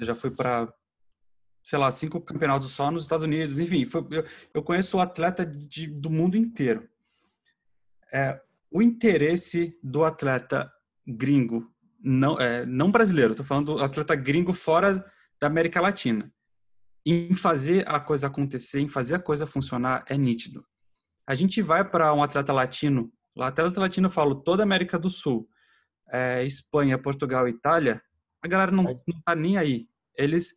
Eu 0.00 0.06
já 0.06 0.14
fui 0.14 0.30
para, 0.30 0.72
sei 1.62 1.78
lá, 1.78 1.90
cinco 1.92 2.18
campeonatos 2.18 2.72
só 2.72 2.90
nos 2.90 3.04
Estados 3.04 3.24
Unidos, 3.24 3.58
enfim, 3.58 3.84
foi- 3.84 4.06
eu, 4.10 4.24
eu 4.54 4.62
conheço 4.62 4.98
atleta 4.98 5.44
de, 5.44 5.86
do 5.86 6.08
mundo 6.10 6.34
inteiro. 6.36 6.88
É, 8.12 8.40
o 8.70 8.82
interesse 8.82 9.78
do 9.82 10.04
atleta 10.04 10.70
gringo 11.06 11.70
não, 12.02 12.36
é, 12.38 12.66
não 12.66 12.90
brasileiro, 12.90 13.34
tô 13.34 13.44
falando 13.44 13.76
do 13.76 13.84
atleta 13.84 14.14
gringo 14.16 14.52
fora 14.52 15.04
da 15.40 15.46
América 15.46 15.80
Latina. 15.80 16.32
Em 17.06 17.34
fazer 17.34 17.88
a 17.88 17.98
coisa 18.00 18.26
acontecer, 18.26 18.80
em 18.80 18.88
fazer 18.88 19.14
a 19.14 19.18
coisa 19.18 19.46
funcionar, 19.46 20.04
é 20.08 20.16
nítido. 20.16 20.64
A 21.26 21.34
gente 21.34 21.62
vai 21.62 21.88
para 21.88 22.12
um 22.12 22.22
atleta 22.22 22.52
latino, 22.52 23.12
lá 23.36 23.48
atleta 23.48 23.80
latino 23.80 24.06
eu 24.06 24.10
falo 24.10 24.36
toda 24.36 24.62
a 24.62 24.64
América 24.64 24.98
do 24.98 25.10
Sul, 25.10 25.48
é, 26.10 26.44
Espanha, 26.44 26.98
Portugal, 26.98 27.48
Itália, 27.48 28.02
a 28.42 28.48
galera 28.48 28.72
não, 28.72 28.84
não 28.84 29.20
tá 29.24 29.34
nem 29.34 29.56
aí. 29.56 29.88
Eles, 30.16 30.54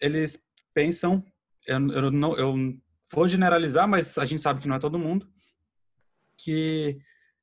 eles 0.00 0.38
pensam, 0.72 1.24
eu, 1.66 1.78
eu 1.90 2.10
não, 2.10 2.36
eu 2.36 2.54
vou 3.12 3.26
generalizar, 3.26 3.88
mas 3.88 4.16
a 4.16 4.24
gente 4.24 4.40
sabe 4.40 4.60
que 4.60 4.68
não 4.68 4.76
é 4.76 4.78
todo 4.78 4.98
mundo, 4.98 5.28
que 6.42 6.98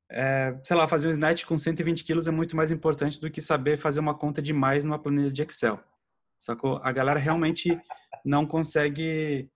é, 0.09 0.57
sei 0.63 0.75
lá, 0.75 0.87
fazer 0.87 1.07
um 1.07 1.11
snatch 1.11 1.45
com 1.45 1.57
120 1.57 2.03
quilos 2.03 2.27
é 2.27 2.31
muito 2.31 2.55
mais 2.55 2.71
importante 2.71 3.19
do 3.19 3.29
que 3.29 3.41
saber 3.41 3.77
fazer 3.77 3.99
uma 3.99 4.13
conta 4.15 4.41
de 4.41 4.53
mais 4.53 4.83
numa 4.83 4.99
planilha 4.99 5.31
de 5.31 5.41
Excel. 5.41 5.79
Sacou? 6.39 6.79
A 6.83 6.91
galera 6.91 7.19
realmente 7.19 7.79
não 8.23 8.45
consegue 8.45 9.49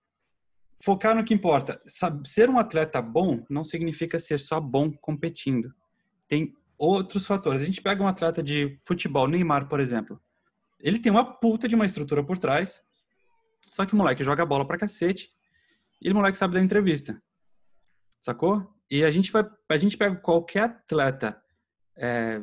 focar 0.82 1.14
no 1.14 1.24
que 1.24 1.32
importa. 1.32 1.80
Ser 2.24 2.50
um 2.50 2.58
atleta 2.58 3.00
bom 3.00 3.44
não 3.48 3.64
significa 3.64 4.18
ser 4.18 4.38
só 4.38 4.60
bom 4.60 4.90
competindo. 4.92 5.72
Tem 6.28 6.54
outros 6.76 7.24
fatores. 7.24 7.62
A 7.62 7.64
gente 7.64 7.80
pega 7.80 8.02
um 8.02 8.08
atleta 8.08 8.42
de 8.42 8.78
futebol, 8.84 9.28
Neymar, 9.28 9.68
por 9.68 9.80
exemplo. 9.80 10.20
Ele 10.80 10.98
tem 10.98 11.12
uma 11.12 11.24
puta 11.24 11.68
de 11.68 11.76
uma 11.76 11.86
estrutura 11.86 12.24
por 12.24 12.36
trás, 12.36 12.82
só 13.70 13.86
que 13.86 13.94
o 13.94 13.96
moleque 13.96 14.24
joga 14.24 14.44
bola 14.44 14.66
pra 14.66 14.76
cacete 14.76 15.30
e 16.00 16.10
o 16.10 16.14
moleque 16.14 16.36
sabe 16.36 16.54
dar 16.54 16.60
entrevista. 16.60 17.22
Sacou? 18.20 18.71
E 18.92 19.02
a 19.04 19.10
gente 19.10 19.32
vai, 19.32 19.42
a 19.70 19.78
gente 19.78 19.96
pega 19.96 20.14
qualquer 20.16 20.64
atleta, 20.64 21.40
é, 21.96 22.38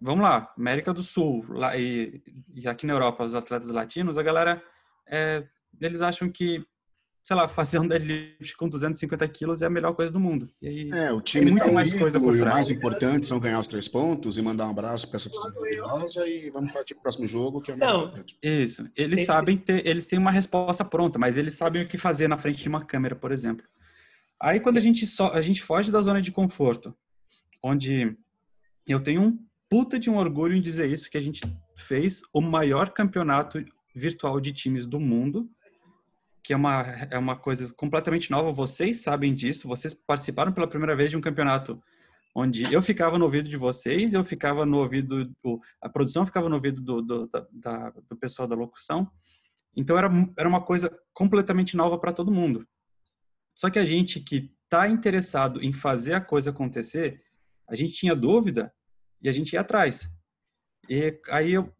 vamos 0.00 0.24
lá, 0.24 0.52
América 0.58 0.92
do 0.92 1.00
Sul, 1.00 1.46
lá, 1.48 1.76
e, 1.76 2.20
e 2.52 2.66
aqui 2.66 2.84
na 2.86 2.92
Europa, 2.94 3.22
os 3.22 3.36
atletas 3.36 3.68
latinos, 3.70 4.18
a 4.18 4.22
galera, 4.24 4.60
é, 5.08 5.44
eles 5.80 6.00
acham 6.02 6.28
que, 6.28 6.60
sei 7.22 7.36
lá, 7.36 7.46
fazer 7.46 7.78
um 7.78 7.86
deadlift 7.86 8.56
com 8.56 8.68
250 8.68 9.28
quilos 9.28 9.62
é 9.62 9.66
a 9.66 9.70
melhor 9.70 9.94
coisa 9.94 10.10
do 10.10 10.18
mundo. 10.18 10.50
E 10.60 10.66
aí, 10.66 10.90
É, 10.92 11.12
o 11.12 11.20
time 11.20 11.52
muito 11.52 11.64
tá 11.64 11.70
mais 11.70 11.90
unido, 11.90 12.00
coisa 12.00 12.18
por 12.18 12.34
e 12.34 12.38
o 12.38 12.40
trás. 12.40 12.54
mais 12.56 12.70
importante 12.70 13.24
são 13.26 13.38
ganhar 13.38 13.60
os 13.60 13.68
três 13.68 13.86
pontos 13.86 14.36
e 14.36 14.42
mandar 14.42 14.66
um 14.66 14.70
abraço 14.70 15.06
para 15.06 15.18
essa 15.18 15.30
pessoa 15.30 15.54
maravilhosa 15.54 16.26
e 16.28 16.50
vamos 16.50 16.72
partir 16.72 16.94
para 16.94 16.98
o 16.98 17.02
próximo 17.02 17.28
jogo, 17.28 17.60
que 17.60 17.70
é 17.70 17.74
o 17.74 17.78
mais 17.78 17.92
Não. 17.92 18.06
importante. 18.06 18.36
Isso. 18.42 18.88
Eles 18.96 19.18
Tem- 19.18 19.24
sabem 19.24 19.56
ter, 19.56 19.86
eles 19.86 20.04
têm 20.04 20.18
uma 20.18 20.32
resposta 20.32 20.84
pronta, 20.84 21.16
mas 21.16 21.36
eles 21.36 21.54
sabem 21.54 21.82
o 21.84 21.86
que 21.86 21.96
fazer 21.96 22.26
na 22.26 22.36
frente 22.38 22.60
de 22.60 22.68
uma 22.68 22.84
câmera, 22.84 23.14
por 23.14 23.30
exemplo. 23.30 23.64
Aí 24.40 24.60
quando 24.60 24.76
a 24.76 24.80
gente 24.80 25.06
só 25.06 25.32
a 25.32 25.40
gente 25.40 25.62
foge 25.62 25.90
da 25.90 26.00
zona 26.00 26.20
de 26.20 26.30
conforto, 26.32 26.94
onde 27.62 28.16
eu 28.86 29.00
tenho 29.02 29.22
um 29.22 29.38
puta 29.68 29.98
de 29.98 30.08
um 30.10 30.16
orgulho 30.16 30.54
em 30.56 30.60
dizer 30.60 30.88
isso 30.90 31.10
que 31.10 31.18
a 31.18 31.22
gente 31.22 31.40
fez 31.76 32.22
o 32.32 32.40
maior 32.40 32.90
campeonato 32.90 33.64
virtual 33.94 34.40
de 34.40 34.52
times 34.52 34.86
do 34.86 35.00
mundo, 35.00 35.50
que 36.42 36.52
é 36.52 36.56
uma 36.56 36.82
é 37.10 37.18
uma 37.18 37.34
coisa 37.36 37.72
completamente 37.74 38.30
nova, 38.30 38.52
vocês 38.52 39.02
sabem 39.02 39.34
disso, 39.34 39.66
vocês 39.66 39.94
participaram 39.94 40.52
pela 40.52 40.68
primeira 40.68 40.94
vez 40.94 41.10
de 41.10 41.16
um 41.16 41.20
campeonato 41.20 41.82
onde 42.34 42.70
eu 42.70 42.82
ficava 42.82 43.16
no 43.18 43.24
ouvido 43.24 43.48
de 43.48 43.56
vocês, 43.56 44.12
eu 44.12 44.22
ficava 44.22 44.66
no 44.66 44.76
ouvido, 44.78 45.24
do, 45.42 45.58
a 45.80 45.88
produção 45.88 46.26
ficava 46.26 46.50
no 46.50 46.54
ouvido 46.56 46.82
do, 46.82 47.00
do, 47.00 47.30
da- 47.50 47.90
do 48.10 48.16
pessoal 48.18 48.46
da 48.46 48.54
locução. 48.54 49.10
Então 49.74 49.96
era, 49.96 50.10
era 50.38 50.46
uma 50.48 50.62
coisa 50.62 50.94
completamente 51.14 51.74
nova 51.76 51.98
para 51.98 52.12
todo 52.12 52.30
mundo. 52.30 52.66
Só 53.56 53.70
que 53.70 53.78
a 53.78 53.84
gente 53.84 54.20
que 54.20 54.54
está 54.64 54.86
interessado 54.86 55.62
em 55.64 55.72
fazer 55.72 56.12
a 56.14 56.20
coisa 56.20 56.50
acontecer, 56.50 57.22
a 57.66 57.74
gente 57.74 57.94
tinha 57.94 58.14
dúvida 58.14 58.72
e 59.22 59.28
a 59.28 59.32
gente 59.32 59.54
ia 59.54 59.60
atrás. 59.60 60.08
E 60.88 61.18
aí 61.30 61.54
eu, 61.54 61.72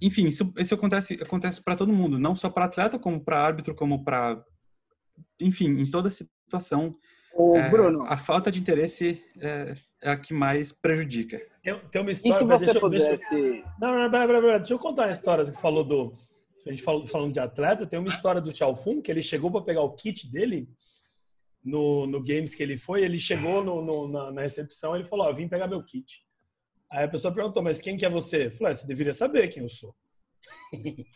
enfim, 0.00 0.26
isso, 0.26 0.52
isso 0.58 0.74
acontece 0.74 1.14
acontece 1.14 1.62
para 1.62 1.74
todo 1.74 1.92
mundo, 1.92 2.18
não 2.18 2.36
só 2.36 2.50
para 2.50 2.66
atleta, 2.66 2.98
como 2.98 3.24
para 3.24 3.40
árbitro, 3.40 3.74
como 3.74 4.04
para, 4.04 4.44
enfim, 5.40 5.70
em 5.70 5.90
toda 5.90 6.10
situação 6.10 6.96
Ô, 7.36 7.56
é, 7.56 7.68
Bruno, 7.68 8.02
a 8.04 8.16
falta 8.16 8.50
de 8.50 8.58
interesse 8.58 9.22
é, 9.38 9.74
é 10.02 10.10
a 10.10 10.16
que 10.16 10.32
mais 10.32 10.72
prejudica. 10.72 11.38
Tem, 11.62 11.78
tem 11.90 12.00
uma 12.00 12.10
e 12.10 12.14
história. 12.14 12.38
se 12.38 12.44
mas 12.44 12.60
você 12.60 12.66
deixa 12.66 12.78
eu- 12.78 12.90
deixa 12.90 13.04
pudesse... 13.06 13.64
Não, 13.80 13.94
não, 13.94 14.10
pera, 14.10 14.26
pera, 14.26 14.40
pera. 14.40 14.58
Deixa 14.58 14.72
eu 14.72 14.78
contar 14.78 15.06
uma 15.06 15.12
história 15.12 15.44
que 15.44 15.60
falou 15.60 15.84
do. 15.84 16.14
A 16.66 16.70
gente 16.70 16.82
falou 16.82 17.04
falando 17.04 17.32
de 17.32 17.40
atleta. 17.40 17.86
Tem 17.86 17.98
uma 17.98 18.08
história 18.08 18.40
do 18.40 18.52
Xiaofun 18.52 19.02
que 19.02 19.10
ele 19.10 19.22
chegou 19.22 19.50
para 19.50 19.60
pegar 19.60 19.82
o 19.82 19.92
kit 19.94 20.30
dele 20.30 20.66
no, 21.66 22.06
no 22.06 22.22
Games 22.22 22.54
que 22.54 22.62
ele 22.62 22.76
foi. 22.76 23.02
Ele 23.04 23.18
chegou 23.18 23.62
no, 23.64 23.82
no- 23.82 24.08
na, 24.08 24.30
na 24.32 24.40
recepção 24.42 24.94
ele 24.94 25.04
falou: 25.04 25.26
Ó, 25.26 25.32
vim 25.32 25.48
pegar 25.48 25.66
meu 25.66 25.82
kit. 25.82 26.24
Aí 26.90 27.04
a 27.04 27.08
pessoa 27.08 27.34
perguntou: 27.34 27.62
Mas 27.62 27.80
quem 27.80 27.96
que 27.96 28.06
é 28.06 28.08
você? 28.10 28.46
Eu 28.46 28.50
falei: 28.52 28.70
"Ah, 28.70 28.74
Você 28.74 28.86
deveria 28.86 29.12
saber 29.12 29.48
quem 29.48 29.62
eu 29.64 29.68
sou. 29.68 29.94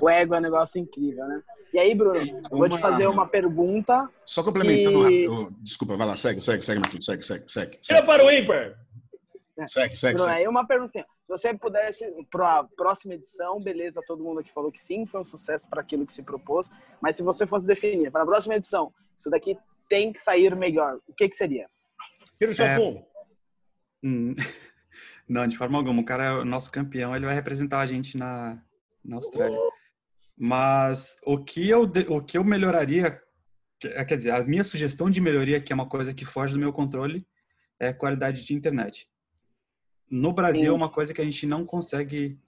O 0.00 0.08
ego 0.08 0.34
é 0.34 0.38
um 0.38 0.42
negócio 0.42 0.78
incrível, 0.80 1.26
né? 1.26 1.42
E 1.72 1.78
aí, 1.78 1.92
Bruno, 1.94 2.14
eu 2.50 2.56
vou 2.56 2.68
te 2.68 2.78
fazer 2.78 3.06
uma 3.08 3.26
pergunta. 3.26 4.08
Só 4.24 4.42
complementando, 4.44 5.10
E- 5.10 5.28
oh, 5.28 5.50
desculpa, 5.60 5.96
vai 5.96 6.06
lá, 6.06 6.16
segue, 6.16 6.40
segue, 6.40 6.62
segue, 6.64 6.80
Marquinhos, 6.80 7.04
segue, 7.04 7.22
segue, 7.24 7.44
segue, 7.50 7.70
Tira 7.78 7.96
segue, 7.98 8.06
para 8.06 8.24
o 8.24 8.30
ímpar! 8.30 8.78
segue, 9.66 9.96
segue, 9.96 10.14
Bruno, 10.14 10.30
segue. 10.30 10.42
aí 10.42 10.48
uma 10.48 10.64
perguntinha. 10.66 11.04
Se 11.28 11.32
você 11.32 11.52
pudesse, 11.52 12.06
para 12.30 12.60
a 12.60 12.64
próxima 12.64 13.12
edição, 13.12 13.60
beleza, 13.60 14.00
todo 14.06 14.24
mundo 14.24 14.40
aqui 14.40 14.50
falou 14.50 14.72
que 14.72 14.80
sim, 14.80 15.04
foi 15.04 15.20
um 15.20 15.24
sucesso 15.24 15.68
para 15.68 15.82
aquilo 15.82 16.06
que 16.06 16.12
se 16.14 16.22
propôs. 16.22 16.70
Mas 17.02 17.16
se 17.16 17.22
você 17.22 17.46
fosse 17.46 17.66
definir, 17.66 18.10
para 18.10 18.22
a 18.22 18.26
próxima 18.26 18.54
edição, 18.54 18.90
isso 19.14 19.28
daqui 19.28 19.58
tem 19.90 20.10
que 20.10 20.18
sair 20.18 20.56
melhor, 20.56 20.98
o 21.06 21.12
que, 21.12 21.28
que 21.28 21.36
seria? 21.36 21.68
Tira 22.34 22.50
o 22.50 22.54
Xiaofun. 22.54 23.04
Hum, 24.02 24.34
Não, 25.28 25.46
de 25.46 25.58
forma 25.58 25.76
alguma. 25.76 26.00
O 26.00 26.04
cara 26.04 26.24
é 26.24 26.32
o 26.32 26.46
nosso 26.46 26.72
campeão, 26.72 27.14
ele 27.14 27.26
vai 27.26 27.34
representar 27.34 27.80
a 27.80 27.86
gente 27.86 28.16
na, 28.16 28.62
na 29.04 29.16
Austrália. 29.16 29.58
Mas 30.34 31.18
o 31.26 31.44
que 31.44 31.68
eu, 31.68 31.82
o 32.08 32.24
que 32.24 32.38
eu 32.38 32.44
melhoraria, 32.44 33.20
que- 33.78 34.04
quer 34.06 34.16
dizer, 34.16 34.30
a 34.30 34.42
minha 34.44 34.64
sugestão 34.64 35.10
de 35.10 35.20
melhoria, 35.20 35.60
que 35.60 35.74
é 35.74 35.74
uma 35.74 35.88
coisa 35.90 36.14
que 36.14 36.24
foge 36.24 36.54
do 36.54 36.58
meu 36.58 36.72
controle, 36.72 37.26
é 37.78 37.88
a 37.88 37.94
qualidade 37.94 38.46
de 38.46 38.54
internet. 38.54 39.06
No 40.10 40.32
Brasil, 40.32 40.62
Sim. 40.62 40.68
é 40.68 40.72
uma 40.72 40.88
coisa 40.88 41.12
que 41.12 41.20
a 41.20 41.24
gente 41.24 41.46
não 41.46 41.64
consegue 41.64 42.38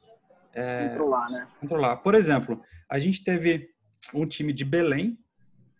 é, 0.54 0.88
Controlar, 0.88 1.30
né? 1.30 1.48
controlar. 1.60 1.96
Por 1.98 2.14
exemplo, 2.14 2.60
a 2.88 2.98
gente 2.98 3.22
teve 3.22 3.70
um 4.14 4.26
time 4.26 4.52
de 4.52 4.64
Belém, 4.64 5.18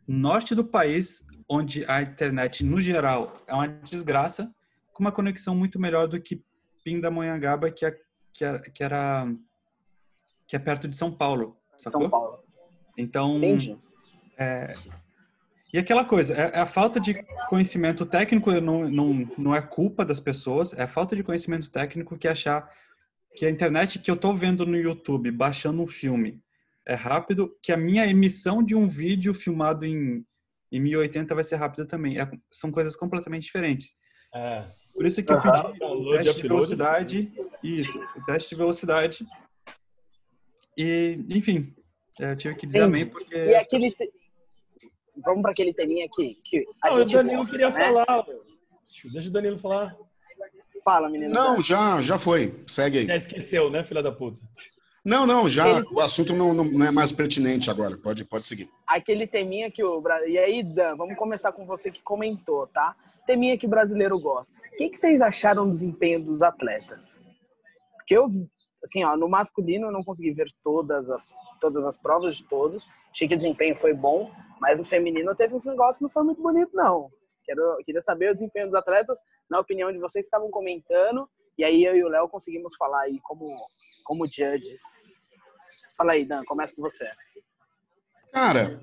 norte 0.07 0.55
do 0.55 0.65
país, 0.65 1.25
onde 1.49 1.85
a 1.87 2.03
internet, 2.03 2.65
no 2.65 2.81
geral, 2.81 3.37
é 3.47 3.55
uma 3.55 3.69
desgraça, 3.69 4.53
com 4.93 5.03
uma 5.03 5.13
conexão 5.13 5.55
muito 5.55 5.81
melhor 5.81 6.07
do 6.07 6.21
que 6.21 6.45
Pindamonhangaba, 6.85 7.71
que, 7.71 7.85
é, 7.85 7.99
que, 8.33 8.45
era, 8.45 8.61
que 8.61 8.85
era 8.85 9.27
que 10.47 10.57
é 10.57 10.59
perto 10.59 10.89
de 10.89 10.97
São 10.97 11.13
Paulo, 11.13 11.57
sacou? 11.77 12.03
São 12.03 12.11
Paulo. 12.11 12.45
Então, 12.97 13.37
Entendi. 13.39 13.79
E 15.73 15.79
aquela 15.79 16.05
coisa, 16.05 16.35
é, 16.35 16.51
é 16.55 16.61
a 16.61 16.67
falta 16.67 16.99
de 16.99 17.15
conhecimento 17.49 18.05
técnico 18.05 18.51
não, 18.61 18.89
não, 18.89 19.31
não 19.39 19.55
é 19.55 19.63
culpa 19.63 20.05
das 20.05 20.21
pessoas, 20.21 20.73
é 20.73 20.83
a 20.83 20.87
falta 20.87 21.15
de 21.15 21.23
conhecimento 21.23 21.71
técnico 21.71 22.19
que 22.19 22.27
achar 22.29 22.69
que 23.35 23.47
a 23.47 23.51
internet 23.51 23.99
que 23.99 24.11
eu 24.11 24.17
tô 24.17 24.33
vendo 24.33 24.67
no 24.67 24.77
YouTube, 24.77 25.31
baixando 25.31 25.83
um 25.83 25.87
filme, 25.87 26.43
é 26.87 26.95
rápido, 26.95 27.57
que 27.63 27.73
a 27.73 27.77
minha 27.77 28.07
emissão 28.07 28.63
de 28.63 28.75
um 28.75 28.87
vídeo 28.89 29.33
filmado 29.33 29.87
em, 29.87 30.25
em 30.73 30.81
1080 30.81 31.35
vai 31.35 31.45
ser 31.45 31.57
rápida 31.57 31.87
também. 31.87 32.19
É- 32.19 32.31
são 32.51 32.73
coisas 32.73 32.97
completamente 32.97 33.45
diferentes. 33.45 33.95
É. 34.35 34.67
Por 34.93 35.07
isso 35.07 35.23
que 35.23 35.33
eu 35.33 35.41
pedi 35.41 35.61
o 35.61 35.73
Download, 35.79 36.25
teste 36.25 36.43
de 36.43 36.49
velocidade, 36.49 37.33
isso, 37.63 37.99
o 38.17 38.25
teste 38.25 38.49
de 38.51 38.57
velocidade. 38.57 39.27
E, 40.77 41.25
enfim, 41.31 41.75
eu 42.19 42.37
tive 42.37 42.55
que 42.57 42.67
dizer 42.67 42.79
Entendi. 42.81 43.03
amém, 43.03 43.07
porque... 43.07 43.35
E 43.37 43.55
aquele. 43.55 43.93
te- 43.93 44.20
Vamos 45.25 45.43
para 45.43 45.53
aquele 45.53 45.73
teminha 45.73 46.07
aqui. 46.07 46.39
Que 46.45 46.67
a 46.83 46.91
Não, 46.91 46.97
o 46.97 47.01
gente 47.01 47.15
Danilo 47.15 47.39
gosta, 47.39 47.53
queria 47.53 47.71
né? 47.71 47.87
falar. 47.87 48.27
Deixa 49.13 49.29
o 49.29 49.33
Danilo 49.33 49.59
falar. 49.59 49.97
Fala, 50.85 51.09
menino. 51.09 51.33
Não, 51.33 51.61
já, 51.63 52.01
já 52.01 52.19
foi. 52.19 52.65
Segue 52.67 52.99
aí. 52.99 53.07
Já 53.07 53.17
esqueceu, 53.17 53.71
né, 53.71 53.85
filha 53.85 54.03
da 54.03 54.11
puta? 54.11 54.41
Não, 55.05 55.27
não, 55.27 55.49
já 55.49 55.67
Ele... 55.69 55.87
o 55.93 56.01
assunto 56.01 56.35
não, 56.35 56.53
não, 56.53 56.85
é 56.85 56.91
mais 56.91 57.11
pertinente 57.11 57.71
agora. 57.71 57.97
Pode, 57.97 58.25
pode 58.25 58.47
seguir. 58.47 58.69
Aquele 58.87 59.27
teminha 59.27 59.71
que 59.71 59.83
o. 59.83 60.03
E 60.27 60.39
aí, 60.39 60.63
Dan, 60.63 60.97
vamos 60.97 61.17
começar 61.17 61.53
com 61.53 61.65
você 61.65 61.91
que 61.91 62.03
comentou, 62.03 62.67
tá? 62.67 62.95
Teminha 63.27 63.57
que 63.57 63.67
o 63.67 63.71
brasileiro 63.71 64.19
gosta. 64.19 64.55
O 64.73 64.77
que, 64.77 64.91
que 64.91 64.99
vocês 64.99 65.21
acharam 65.21 65.65
do 65.65 65.71
desempenho 65.71 66.23
dos 66.23 66.43
atletas? 66.43 67.21
Porque 67.97 68.17
eu, 68.17 68.29
assim, 68.83 69.03
ó, 69.05 69.17
no 69.17 69.29
masculino 69.29 69.87
eu 69.87 69.93
não 69.93 70.03
consegui 70.03 70.33
ver 70.33 70.49
todas 70.63 71.09
as, 71.09 71.33
todas 71.61 71.85
as 71.85 71.97
provas 71.97 72.37
de 72.37 72.45
todos. 72.45 72.87
Achei 73.11 73.27
que 73.27 73.35
o 73.35 73.37
desempenho 73.37 73.75
foi 73.75 73.95
bom, 73.95 74.31
mas 74.61 74.79
no 74.79 74.85
feminino 74.85 75.35
teve 75.35 75.55
uns 75.55 75.65
negócios 75.65 75.97
que 75.97 76.03
não 76.03 76.11
foi 76.11 76.23
muito 76.23 76.43
bonito, 76.43 76.71
não. 76.75 77.11
Quero, 77.45 77.79
queria 77.85 78.03
saber 78.03 78.31
o 78.31 78.35
desempenho 78.35 78.67
dos 78.67 78.75
atletas, 78.75 79.21
na 79.49 79.59
opinião 79.59 79.91
de 79.91 79.99
vocês 79.99 80.25
que 80.25 80.27
estavam 80.27 80.51
comentando, 80.51 81.29
e 81.57 81.65
aí 81.65 81.85
eu 81.85 81.97
e 81.97 82.05
o 82.05 82.09
Léo 82.09 82.29
conseguimos 82.29 82.77
falar 82.77 83.03
aí 83.03 83.19
como, 83.23 83.49
como 84.05 84.27
judges. 84.27 84.83
Fala 85.97 86.13
aí, 86.13 86.25
Dan, 86.25 86.45
começa 86.45 86.75
com 86.75 86.83
você. 86.83 87.11
Cara, 88.33 88.83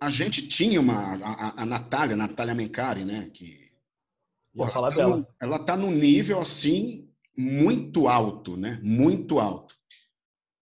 a 0.00 0.10
gente 0.10 0.48
tinha 0.48 0.80
uma. 0.80 1.16
A, 1.16 1.62
a 1.62 1.66
Natália, 1.66 2.16
Natália 2.16 2.54
Mencari, 2.54 3.04
né? 3.04 3.30
Que. 3.32 3.70
Vou 4.54 4.68
falar 4.68 4.90
tá 4.90 4.96
dela. 4.96 5.16
No, 5.16 5.26
ela 5.40 5.58
tá 5.58 5.76
num 5.76 5.90
nível 5.90 6.38
assim 6.38 7.10
muito 7.36 8.08
alto, 8.08 8.56
né? 8.56 8.78
Muito 8.82 9.38
alto. 9.38 9.74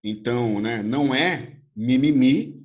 Então, 0.03 0.61
né, 0.61 0.83
não 0.83 1.15
é 1.15 1.51
mimimi, 1.77 2.60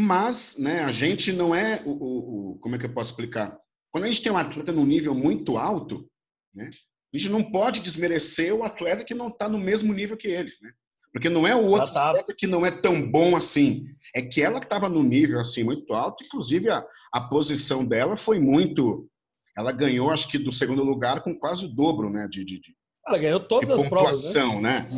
mas 0.00 0.56
né, 0.58 0.82
a 0.82 0.90
gente 0.90 1.32
não 1.32 1.54
é 1.54 1.82
o, 1.84 1.90
o, 1.90 2.50
o, 2.52 2.58
Como 2.58 2.74
é 2.74 2.78
que 2.78 2.86
eu 2.86 2.94
posso 2.94 3.10
explicar? 3.10 3.56
Quando 3.92 4.04
a 4.04 4.06
gente 4.06 4.22
tem 4.22 4.32
um 4.32 4.36
atleta 4.36 4.72
num 4.72 4.86
nível 4.86 5.14
muito 5.14 5.56
alto, 5.56 6.08
né, 6.54 6.70
a 7.12 7.18
gente 7.18 7.28
não 7.28 7.42
pode 7.50 7.80
desmerecer 7.80 8.54
o 8.54 8.62
atleta 8.62 9.04
que 9.04 9.14
não 9.14 9.28
está 9.28 9.48
no 9.48 9.58
mesmo 9.58 9.92
nível 9.92 10.16
que 10.16 10.28
ele. 10.28 10.52
Né? 10.62 10.70
Porque 11.12 11.28
não 11.28 11.46
é 11.46 11.54
o 11.54 11.64
outro 11.66 11.92
tá. 11.92 12.10
atleta 12.10 12.34
que 12.36 12.46
não 12.46 12.64
é 12.64 12.70
tão 12.70 13.10
bom 13.10 13.36
assim. 13.36 13.84
É 14.14 14.22
que 14.22 14.42
ela 14.42 14.58
estava 14.58 14.88
no 14.88 15.02
nível 15.02 15.40
assim 15.40 15.64
muito 15.64 15.92
alto, 15.92 16.24
inclusive 16.24 16.70
a, 16.70 16.84
a 17.12 17.20
posição 17.28 17.84
dela 17.84 18.16
foi 18.16 18.38
muito. 18.38 19.08
Ela 19.56 19.72
ganhou, 19.72 20.10
acho 20.10 20.28
que, 20.28 20.38
do 20.38 20.52
segundo 20.52 20.82
lugar 20.82 21.22
com 21.22 21.36
quase 21.36 21.66
o 21.66 21.68
dobro 21.68 22.08
né, 22.08 22.28
de, 22.30 22.44
de, 22.44 22.60
de 22.60 22.74
ela 23.06 23.18
ganhou 23.18 23.40
todas 23.40 23.70
as 23.70 23.88
provas. 23.88 24.34
Né? 24.34 24.60
né? 24.60 24.88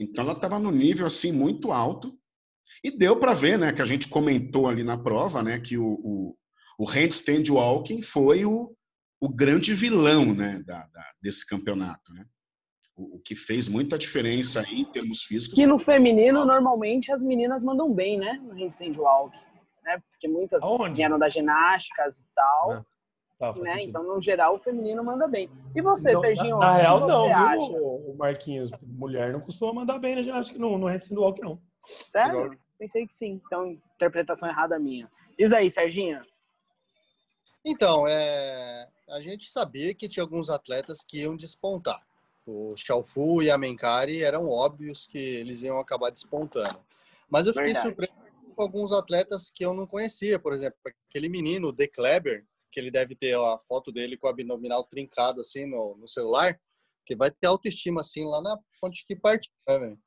Então 0.00 0.24
ela 0.24 0.32
estava 0.32 0.58
no 0.58 0.70
nível 0.70 1.06
assim 1.06 1.30
muito 1.30 1.72
alto. 1.72 2.16
E 2.84 2.90
deu 2.90 3.18
para 3.18 3.32
ver, 3.32 3.58
né, 3.58 3.72
que 3.72 3.80
a 3.80 3.86
gente 3.86 4.08
comentou 4.08 4.68
ali 4.68 4.84
na 4.84 5.02
prova, 5.02 5.42
né, 5.42 5.58
que 5.58 5.78
o, 5.78 5.86
o, 6.04 6.36
o 6.78 6.84
handstand 6.84 7.44
walking 7.50 8.02
foi 8.02 8.44
o, 8.44 8.76
o 9.18 9.28
grande 9.28 9.72
vilão, 9.72 10.34
né, 10.34 10.62
da, 10.66 10.86
da 10.92 11.02
desse 11.22 11.46
campeonato, 11.46 12.12
né? 12.12 12.26
O, 12.94 13.16
o, 13.16 13.20
que 13.20 13.34
fez 13.34 13.68
muita 13.68 13.96
diferença 13.96 14.60
aí 14.60 14.82
em 14.82 14.84
termos 14.84 15.22
físicos. 15.22 15.56
Que 15.56 15.66
no 15.66 15.78
feminino, 15.78 16.44
normalmente, 16.44 17.10
as 17.10 17.22
meninas 17.22 17.64
mandam 17.64 17.92
bem, 17.92 18.18
né, 18.18 18.34
no 18.42 18.52
handstand 18.52 18.92
walking, 18.98 19.38
né? 19.82 19.98
Porque 20.10 20.28
muitas 20.28 20.62
Aonde? 20.62 20.96
vieram 20.96 21.18
das 21.18 21.32
ginásticas 21.32 22.20
e 22.20 22.24
tal. 22.34 22.72
É. 22.74 22.84
Tá, 23.38 23.52
né? 23.54 23.80
Então, 23.82 24.04
no 24.04 24.20
geral, 24.20 24.56
o 24.56 24.58
feminino 24.60 25.02
manda 25.02 25.26
bem. 25.26 25.50
E 25.74 25.82
você, 25.82 26.12
não, 26.12 26.20
Serginho? 26.20 26.58
Na, 26.58 26.66
na 26.66 26.76
real, 26.76 27.06
não, 27.06 27.58
viu, 27.58 27.84
o 27.84 28.16
Marquinhos? 28.16 28.70
Mulher 28.80 29.32
não 29.32 29.40
costuma 29.40 29.72
mandar 29.72 29.98
bem 29.98 30.14
na 30.14 30.22
ginástica, 30.22 30.58
no, 30.58 30.78
no 30.78 30.86
handstand 30.86 31.18
walk, 31.18 31.40
não. 31.40 31.60
Sério? 31.82 32.56
Pensei 32.84 33.06
que 33.06 33.14
sim. 33.14 33.40
Então, 33.46 33.70
interpretação 33.94 34.46
errada 34.46 34.78
minha. 34.78 35.10
Diz 35.38 35.54
aí, 35.54 35.70
Serginho. 35.70 36.22
Então, 37.64 38.06
é... 38.06 38.86
a 39.08 39.22
gente 39.22 39.50
sabia 39.50 39.94
que 39.94 40.06
tinha 40.06 40.22
alguns 40.22 40.50
atletas 40.50 41.02
que 41.02 41.20
iam 41.20 41.34
despontar. 41.34 42.06
O 42.44 42.76
Xiaofu 42.76 43.42
e 43.42 43.50
a 43.50 43.56
Menkari 43.56 44.22
eram 44.22 44.50
óbvios 44.50 45.06
que 45.06 45.16
eles 45.16 45.62
iam 45.62 45.78
acabar 45.78 46.10
despontando. 46.10 46.78
Mas 47.26 47.46
eu 47.46 47.54
fiquei 47.54 47.72
Verdade. 47.72 47.86
surpreso 47.86 48.12
com 48.54 48.62
alguns 48.62 48.92
atletas 48.92 49.50
que 49.50 49.64
eu 49.64 49.72
não 49.72 49.86
conhecia. 49.86 50.38
Por 50.38 50.52
exemplo, 50.52 50.78
aquele 51.08 51.30
menino, 51.30 51.68
o 51.68 51.72
De 51.72 51.88
Kleber, 51.88 52.44
que 52.70 52.78
ele 52.78 52.90
deve 52.90 53.14
ter 53.14 53.34
a 53.34 53.58
foto 53.60 53.90
dele 53.90 54.18
com 54.18 54.26
o 54.26 54.30
abdominal 54.30 54.84
trincado 54.84 55.40
assim 55.40 55.64
no, 55.64 55.96
no 55.96 56.06
celular, 56.06 56.60
que 57.06 57.16
vai 57.16 57.30
ter 57.30 57.46
autoestima 57.46 58.02
assim 58.02 58.26
lá 58.26 58.42
na 58.42 58.58
ponte 58.78 59.06
que 59.06 59.16
partiu, 59.16 59.50
né, 59.66 59.78
velho? 59.78 59.98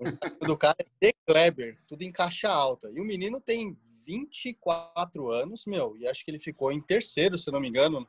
Do 0.46 0.56
cara 0.56 0.76
é 0.78 0.86
De 1.00 1.14
Kleber, 1.26 1.78
tudo 1.86 2.02
em 2.02 2.12
caixa 2.12 2.48
alta. 2.48 2.90
E 2.90 3.00
o 3.00 3.04
menino 3.04 3.40
tem 3.40 3.76
24 4.06 5.30
anos, 5.30 5.66
meu, 5.66 5.96
e 5.96 6.06
acho 6.06 6.24
que 6.24 6.30
ele 6.30 6.38
ficou 6.38 6.72
em 6.72 6.80
terceiro, 6.80 7.38
se 7.38 7.50
não 7.50 7.60
me 7.60 7.68
engano. 7.68 8.08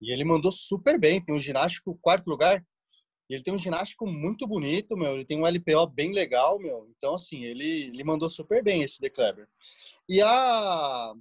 E 0.00 0.12
ele 0.12 0.24
mandou 0.24 0.52
super 0.52 0.98
bem. 0.98 1.24
Tem 1.24 1.34
um 1.34 1.40
ginástico 1.40 1.98
quarto 2.00 2.28
lugar. 2.28 2.64
E 3.28 3.34
ele 3.34 3.42
tem 3.42 3.54
um 3.54 3.58
ginástico 3.58 4.06
muito 4.06 4.46
bonito, 4.46 4.96
meu. 4.96 5.14
Ele 5.14 5.24
tem 5.24 5.40
um 5.40 5.46
LPO 5.46 5.86
bem 5.86 6.12
legal, 6.12 6.58
meu. 6.58 6.90
Então, 6.96 7.14
assim, 7.14 7.42
ele, 7.44 7.84
ele 7.84 8.04
mandou 8.04 8.28
super 8.28 8.62
bem 8.62 8.82
esse 8.82 9.00
De 9.00 9.08
Kleber. 9.08 9.48
E 10.08 10.20
a. 10.20 11.14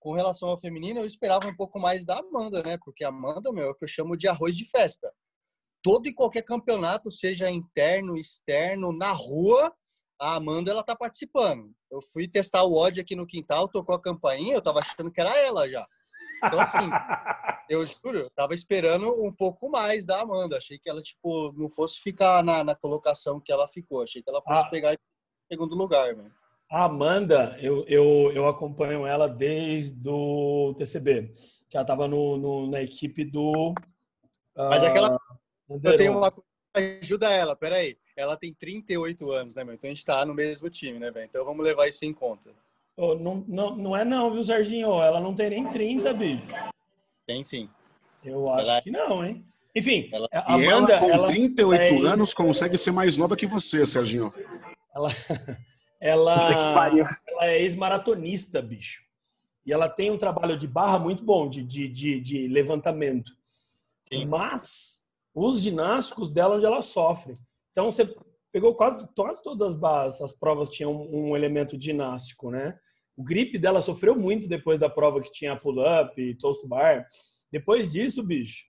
Com 0.00 0.12
relação 0.12 0.50
ao 0.50 0.58
feminino, 0.58 1.00
eu 1.00 1.06
esperava 1.06 1.48
um 1.48 1.56
pouco 1.56 1.78
mais 1.78 2.04
da 2.04 2.18
Amanda, 2.18 2.62
né? 2.62 2.76
Porque 2.84 3.04
a 3.04 3.08
Amanda, 3.08 3.50
meu, 3.52 3.68
é 3.68 3.70
o 3.70 3.74
que 3.74 3.84
eu 3.84 3.88
chamo 3.88 4.16
de 4.18 4.28
arroz 4.28 4.54
de 4.54 4.66
festa. 4.66 5.10
Todo 5.84 6.08
e 6.08 6.14
qualquer 6.14 6.40
campeonato, 6.40 7.10
seja 7.10 7.50
interno, 7.50 8.16
externo, 8.16 8.90
na 8.90 9.12
rua, 9.12 9.70
a 10.18 10.36
Amanda 10.36 10.70
ela 10.70 10.82
tá 10.82 10.96
participando. 10.96 11.70
Eu 11.90 12.00
fui 12.00 12.26
testar 12.26 12.64
o 12.64 12.74
ódio 12.74 13.02
aqui 13.02 13.14
no 13.14 13.26
quintal, 13.26 13.68
tocou 13.68 13.94
a 13.94 14.00
campainha, 14.00 14.54
eu 14.54 14.62
tava 14.62 14.78
achando 14.78 15.12
que 15.12 15.20
era 15.20 15.38
ela 15.38 15.68
já. 15.68 15.86
Então, 16.42 16.58
assim, 16.58 16.78
eu 17.68 17.84
juro, 17.86 18.18
eu 18.18 18.30
tava 18.30 18.54
esperando 18.54 19.12
um 19.22 19.30
pouco 19.30 19.68
mais 19.68 20.06
da 20.06 20.22
Amanda. 20.22 20.56
Achei 20.56 20.78
que 20.78 20.88
ela, 20.88 21.02
tipo, 21.02 21.52
não 21.52 21.68
fosse 21.68 22.00
ficar 22.00 22.42
na, 22.42 22.64
na 22.64 22.74
colocação 22.74 23.38
que 23.38 23.52
ela 23.52 23.68
ficou. 23.68 24.02
Achei 24.02 24.22
que 24.22 24.30
ela 24.30 24.40
fosse 24.42 24.62
ah. 24.64 24.70
pegar 24.70 24.94
em 24.94 24.98
segundo 25.52 25.74
lugar, 25.74 26.16
velho. 26.16 26.32
A 26.70 26.84
Amanda, 26.84 27.58
eu, 27.60 27.84
eu, 27.86 28.32
eu 28.32 28.48
acompanho 28.48 29.06
ela 29.06 29.28
desde 29.28 30.08
o 30.08 30.74
TCB, 30.78 31.30
que 31.68 31.76
ela 31.76 31.84
tava 31.84 32.08
no, 32.08 32.38
no 32.38 32.70
na 32.70 32.80
equipe 32.80 33.22
do. 33.22 33.74
Mas 34.56 34.82
uh, 34.82 35.18
Eu 35.68 35.96
tenho 35.96 36.16
uma 36.16 36.32
ajuda 36.74 37.30
ela, 37.30 37.54
peraí 37.54 37.96
ela 38.16 38.36
tem 38.36 38.54
38 38.54 39.30
anos, 39.32 39.54
né, 39.54 39.64
meu? 39.64 39.74
Então 39.74 39.88
a 39.88 39.92
gente 39.92 40.04
tá 40.04 40.24
no 40.24 40.34
mesmo 40.34 40.70
time, 40.70 40.98
né, 40.98 41.10
velho? 41.10 41.26
Então 41.26 41.44
vamos 41.44 41.64
levar 41.64 41.88
isso 41.88 42.04
em 42.04 42.12
conta. 42.12 42.50
Oh, 42.96 43.14
não, 43.14 43.44
não, 43.48 43.76
não 43.76 43.96
é 43.96 44.04
não, 44.04 44.32
viu, 44.32 44.42
Serginho? 44.42 45.02
Ela 45.02 45.20
não 45.20 45.34
tem 45.34 45.50
nem 45.50 45.68
30, 45.68 46.12
bicho. 46.12 46.44
Tem 47.26 47.42
sim. 47.42 47.68
Eu 48.24 48.48
acho 48.52 48.70
ela... 48.70 48.82
que 48.82 48.90
não, 48.90 49.24
hein? 49.24 49.44
Enfim, 49.74 50.08
ela... 50.12 50.28
a 50.32 50.54
Amanda... 50.54 50.92
E 50.92 50.94
ela 50.94 50.98
com 51.00 51.10
ela 51.10 51.26
38 51.26 51.82
é... 51.82 52.08
anos 52.08 52.32
consegue 52.32 52.78
ser 52.78 52.92
mais 52.92 53.16
nova 53.16 53.36
que 53.36 53.46
você, 53.46 53.84
Serginho. 53.84 54.32
Ela, 54.94 55.08
ela, 56.00 56.78
ela 57.26 57.46
é 57.48 57.62
ex-maratonista, 57.62 58.62
bicho. 58.62 59.02
E 59.66 59.72
ela 59.72 59.88
tem 59.88 60.10
um 60.10 60.18
trabalho 60.18 60.56
de 60.56 60.68
barra 60.68 60.98
muito 60.98 61.24
bom, 61.24 61.48
de, 61.48 61.64
de, 61.64 61.88
de, 61.88 62.20
de 62.20 62.48
levantamento. 62.48 63.32
Sim. 64.08 64.26
Mas 64.26 65.03
os 65.34 65.60
ginásticos 65.60 66.30
dela, 66.30 66.56
onde 66.56 66.66
ela 66.66 66.82
sofre. 66.82 67.34
Então 67.72 67.90
você 67.90 68.14
pegou 68.52 68.74
quase, 68.74 69.06
quase 69.16 69.42
todas 69.42 69.74
as, 69.82 70.20
as 70.20 70.32
provas 70.32 70.70
tinham 70.70 70.92
um, 70.92 71.30
um, 71.30 71.36
elemento 71.36 71.78
ginástico, 71.78 72.50
né? 72.50 72.78
O 73.16 73.24
grip 73.24 73.58
dela 73.58 73.82
sofreu 73.82 74.14
muito 74.14 74.48
depois 74.48 74.78
da 74.78 74.88
prova 74.88 75.20
que 75.20 75.32
tinha 75.32 75.56
pull-up 75.56 76.20
e 76.20 76.36
toast 76.36 76.66
bar. 76.66 77.06
Depois 77.50 77.90
disso, 77.90 78.22
bicho, 78.22 78.64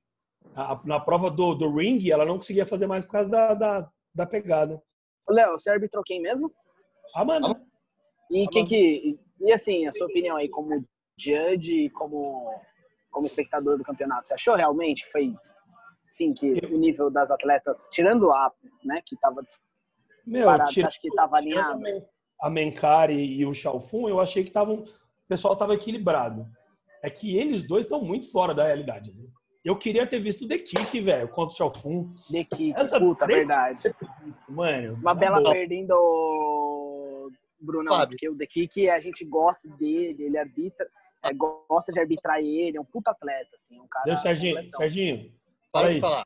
a, 0.55 0.81
na 0.85 0.99
prova 0.99 1.29
do, 1.29 1.53
do 1.53 1.71
ring, 1.75 2.09
ela 2.09 2.25
não 2.25 2.35
conseguia 2.35 2.65
fazer 2.65 2.87
mais 2.87 3.05
por 3.05 3.11
causa 3.11 3.29
da, 3.29 3.53
da, 3.53 3.89
da 4.13 4.25
pegada. 4.25 4.81
Léo, 5.29 5.51
você 5.51 5.69
arbitrou 5.69 6.03
quem 6.03 6.21
mesmo? 6.21 6.51
Amanda. 7.15 7.59
E 8.31 8.47
quem 8.47 8.65
que 8.65 9.19
e 9.39 9.51
assim, 9.51 9.85
a 9.85 9.91
sua 9.91 10.07
opinião 10.07 10.37
aí 10.37 10.49
como 10.49 10.83
judge 11.17 11.85
e 11.85 11.89
como 11.91 12.53
como 13.11 13.27
espectador 13.27 13.77
do 13.77 13.83
campeonato, 13.83 14.27
você 14.27 14.33
achou 14.33 14.55
realmente 14.55 15.03
que 15.05 15.11
foi 15.11 15.33
sim, 16.15 16.33
que 16.33 16.59
o 16.71 16.77
nível 16.77 17.09
das 17.09 17.29
atletas, 17.29 17.89
tirando 17.91 18.31
a, 18.31 18.51
né, 18.83 19.01
que 19.05 19.15
estava 19.15 19.43
disparado, 19.43 20.71
tira, 20.71 20.87
acho 20.87 21.01
que 21.01 21.09
estava 21.09 21.37
alinhado? 21.37 21.83
A 22.41 22.49
Mencari 22.49 23.37
e 23.37 23.45
o 23.45 23.53
Chalfun, 23.53 24.07
eu 24.07 24.19
achei 24.19 24.43
que 24.43 24.49
estavam, 24.49 24.75
o 24.75 25.27
pessoal 25.27 25.53
estava 25.53 25.73
equilibrado. 25.73 26.47
É 27.03 27.09
que 27.09 27.37
eles 27.37 27.67
dois 27.67 27.85
estão 27.85 28.01
muito 28.01 28.31
fora 28.31 28.53
da 28.53 28.65
realidade. 28.65 29.13
Né? 29.13 29.25
Eu 29.63 29.77
queria 29.77 30.07
ter 30.07 30.19
visto 30.19 30.45
o 30.45 30.47
The 30.47 30.57
Kick, 30.57 31.01
velho, 31.01 31.27
contra 31.27 31.53
o 31.53 31.57
Chalfun. 31.57 32.09
The 32.31 32.43
Kick, 32.43 32.73
Essa 32.75 32.99
puta, 32.99 33.27
verdade. 33.27 33.93
Mano, 34.47 34.95
uma 34.95 35.13
bela 35.13 35.41
boa. 35.41 35.51
perdendo 35.51 35.93
Bruno, 37.59 37.89
Fábio. 37.89 38.09
porque 38.09 38.29
o 38.29 38.37
The 38.37 38.47
Kick 38.47 38.89
a 38.89 38.99
gente 38.99 39.25
gosta 39.25 39.67
dele, 39.69 40.23
ele 40.23 40.37
arbitra, 40.37 40.87
é, 41.23 41.33
gosta 41.33 41.91
de 41.91 41.99
arbitrar 41.99 42.39
ele, 42.39 42.77
é 42.77 42.81
um 42.81 42.85
puta 42.85 43.11
atleta, 43.11 43.49
assim, 43.53 43.79
um 43.79 43.87
cara. 43.87 44.05
Deus, 44.05 44.21
Serginho, 44.21 44.69
Serginho, 44.75 45.31
para 45.81 45.93
de 45.93 45.99
falar. 45.99 46.25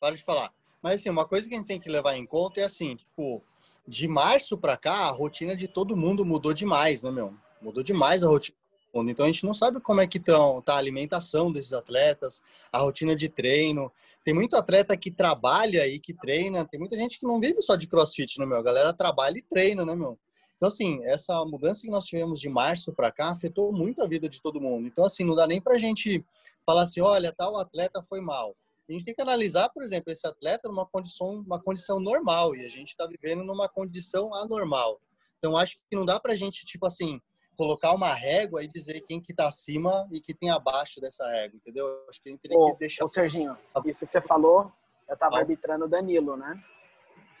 Para 0.00 0.16
de 0.16 0.22
falar. 0.22 0.52
Mas 0.82 1.00
assim, 1.00 1.10
uma 1.10 1.26
coisa 1.26 1.48
que 1.48 1.54
a 1.54 1.58
gente 1.58 1.66
tem 1.66 1.80
que 1.80 1.88
levar 1.88 2.16
em 2.16 2.26
conta 2.26 2.60
é 2.60 2.64
assim, 2.64 2.96
tipo, 2.96 3.42
de 3.86 4.06
março 4.06 4.56
para 4.56 4.76
cá, 4.76 5.06
a 5.06 5.10
rotina 5.10 5.56
de 5.56 5.66
todo 5.66 5.96
mundo 5.96 6.24
mudou 6.24 6.52
demais, 6.52 7.02
né, 7.02 7.10
meu? 7.10 7.34
Mudou 7.60 7.82
demais 7.82 8.22
a 8.22 8.28
rotina. 8.28 8.56
Então 8.96 9.24
a 9.24 9.28
gente 9.28 9.44
não 9.44 9.52
sabe 9.52 9.80
como 9.80 10.00
é 10.00 10.06
que 10.06 10.18
estão 10.18 10.62
tá 10.62 10.74
a 10.74 10.78
alimentação 10.78 11.50
desses 11.50 11.72
atletas, 11.72 12.40
a 12.70 12.78
rotina 12.78 13.16
de 13.16 13.28
treino. 13.28 13.90
Tem 14.24 14.32
muito 14.32 14.56
atleta 14.56 14.96
que 14.96 15.10
trabalha 15.10 15.88
e 15.88 15.98
que 15.98 16.14
treina. 16.14 16.64
Tem 16.64 16.78
muita 16.78 16.96
gente 16.96 17.18
que 17.18 17.26
não 17.26 17.40
vive 17.40 17.60
só 17.60 17.74
de 17.74 17.88
CrossFit, 17.88 18.38
né, 18.38 18.46
meu? 18.46 18.58
A 18.58 18.62
galera 18.62 18.92
trabalha 18.92 19.36
e 19.36 19.42
treina, 19.42 19.84
né, 19.84 19.96
meu? 19.96 20.16
Então, 20.56 20.68
assim, 20.68 21.02
essa 21.04 21.44
mudança 21.44 21.82
que 21.82 21.90
nós 21.90 22.04
tivemos 22.04 22.40
de 22.40 22.48
março 22.48 22.92
para 22.92 23.10
cá 23.10 23.30
afetou 23.30 23.72
muito 23.72 24.00
a 24.00 24.06
vida 24.06 24.28
de 24.28 24.40
todo 24.40 24.60
mundo. 24.60 24.86
Então, 24.86 25.04
assim, 25.04 25.24
não 25.24 25.34
dá 25.34 25.46
nem 25.46 25.60
para 25.60 25.74
a 25.74 25.78
gente 25.78 26.24
falar 26.64 26.82
assim, 26.82 27.00
olha, 27.00 27.34
tal 27.36 27.58
atleta 27.58 28.00
foi 28.08 28.20
mal. 28.20 28.54
A 28.88 28.92
gente 28.92 29.04
tem 29.04 29.14
que 29.14 29.22
analisar, 29.22 29.70
por 29.70 29.82
exemplo, 29.82 30.12
esse 30.12 30.26
atleta 30.26 30.68
numa 30.68 30.86
condição, 30.86 31.42
uma 31.46 31.60
condição 31.60 31.98
normal 31.98 32.54
e 32.54 32.64
a 32.64 32.68
gente 32.68 32.90
está 32.90 33.06
vivendo 33.06 33.42
numa 33.42 33.68
condição 33.68 34.34
anormal. 34.34 35.00
Então, 35.38 35.56
acho 35.56 35.76
que 35.88 35.96
não 35.96 36.04
dá 36.04 36.20
para 36.20 36.32
a 36.32 36.36
gente, 36.36 36.66
tipo 36.66 36.84
assim, 36.86 37.20
colocar 37.56 37.92
uma 37.92 38.12
régua 38.12 38.62
e 38.62 38.68
dizer 38.68 39.00
quem 39.02 39.20
que 39.20 39.32
está 39.32 39.48
acima 39.48 40.06
e 40.12 40.20
que 40.20 40.34
tem 40.34 40.50
abaixo 40.50 41.00
dessa 41.00 41.26
régua, 41.26 41.56
entendeu? 41.56 42.04
Acho 42.08 42.22
que 42.22 42.28
a 42.28 42.32
gente 42.32 42.40
teria 42.40 42.58
ô, 42.58 42.72
que 42.72 42.78
deixar... 42.78 43.04
Ô, 43.04 43.08
Serginho, 43.08 43.56
isso 43.86 44.04
que 44.04 44.12
você 44.12 44.20
falou, 44.20 44.70
eu 45.08 45.14
estava 45.14 45.36
arbitrando 45.36 45.86
o 45.86 45.88
Danilo, 45.88 46.36
né? 46.36 46.62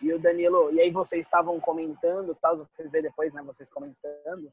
E 0.00 0.12
o 0.12 0.18
Danilo, 0.18 0.72
e 0.72 0.80
aí 0.80 0.90
vocês 0.90 1.24
estavam 1.24 1.58
comentando, 1.60 2.34
tal, 2.40 2.58
vocês 2.58 2.90
vê 2.90 3.02
depois, 3.02 3.32
né, 3.32 3.42
vocês 3.42 3.68
comentando. 3.70 4.52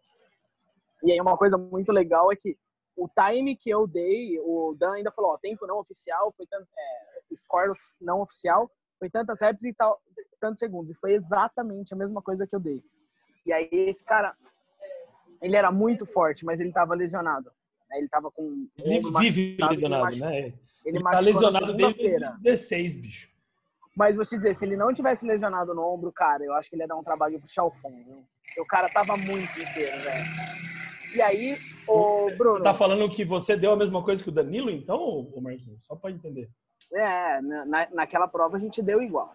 E 1.04 1.12
aí 1.12 1.20
uma 1.20 1.38
coisa 1.38 1.58
muito 1.58 1.92
legal 1.92 2.32
é 2.32 2.36
que 2.36 2.58
o 3.02 3.10
time 3.10 3.56
que 3.56 3.70
eu 3.70 3.88
dei, 3.88 4.40
o 4.40 4.76
Dan 4.78 4.94
ainda 4.94 5.12
falou, 5.12 5.32
ó, 5.32 5.38
tempo 5.38 5.66
não 5.66 5.80
oficial, 5.80 6.32
foi 6.38 6.46
tanto, 6.46 6.68
é, 6.78 7.36
score 7.36 7.74
não 8.00 8.22
oficial, 8.22 8.72
foi 9.00 9.10
tantas 9.10 9.42
reps 9.42 9.64
e 9.64 9.74
tal, 9.74 10.00
tantos 10.40 10.60
segundos. 10.60 10.92
E 10.92 11.00
foi 11.00 11.14
exatamente 11.14 11.96
a 11.96 11.98
mesma 11.98 12.22
coisa 12.22 12.46
que 12.46 12.56
eu 12.56 12.60
dei. 12.60 12.84
E 13.44 13.52
aí 13.52 13.68
esse 13.72 14.06
cara, 14.06 14.36
ele 15.42 15.56
era 15.56 15.72
muito 15.72 16.06
forte, 16.06 16.46
mas 16.46 16.60
ele 16.60 16.70
estava 16.70 16.94
lesionado. 16.94 17.52
Né? 17.90 17.98
Ele 17.98 18.06
estava 18.06 18.30
com. 18.30 18.68
Ele 18.78 19.02
vive 19.20 19.58
lesionado, 19.60 20.18
né? 20.18 20.38
Ele, 20.38 20.56
ele 20.86 21.04
tá 21.04 21.20
lesionado 21.20 21.74
desde 21.74 21.98
2016, 21.98 22.96
bicho. 22.96 23.32
Mas 23.98 24.16
vou 24.16 24.26
te 24.26 24.36
dizer, 24.36 24.54
se 24.54 24.64
ele 24.64 24.78
não 24.78 24.94
tivesse 24.94 25.26
lesionado 25.26 25.74
no 25.74 25.82
ombro, 25.82 26.12
cara, 26.12 26.44
eu 26.44 26.54
acho 26.54 26.70
que 26.70 26.76
ele 26.76 26.84
ia 26.84 26.88
dar 26.88 26.96
um 26.96 27.04
trabalho 27.04 27.40
pro 27.40 27.50
Chalfon, 27.50 28.04
viu? 28.06 28.24
Porque 28.46 28.62
o 28.62 28.66
cara 28.66 28.88
tava 28.90 29.18
muito 29.18 29.60
inteiro, 29.60 30.04
velho. 30.04 30.26
E 31.14 31.22
aí, 31.22 31.58
o 31.88 32.32
Bruno. 32.38 32.58
Você 32.58 32.64
tá 32.64 32.74
falando 32.74 33.10
que 33.10 33.26
você 33.26 33.56
deu 33.56 33.72
a 33.72 33.76
mesma 33.76 34.02
coisa 34.02 34.24
que 34.24 34.30
o 34.30 34.32
Danilo, 34.32 34.70
então, 34.70 34.98
ô 34.98 35.42
Marquinhos? 35.42 35.84
Só 35.86 35.96
pra 35.96 36.12
entender. 36.12 36.50
É, 36.94 37.42
na, 37.42 37.88
naquela 37.92 38.28
prova 38.28 38.58
a 38.58 38.60
gente 38.60 38.82
deu 38.82 39.02
igual. 39.02 39.34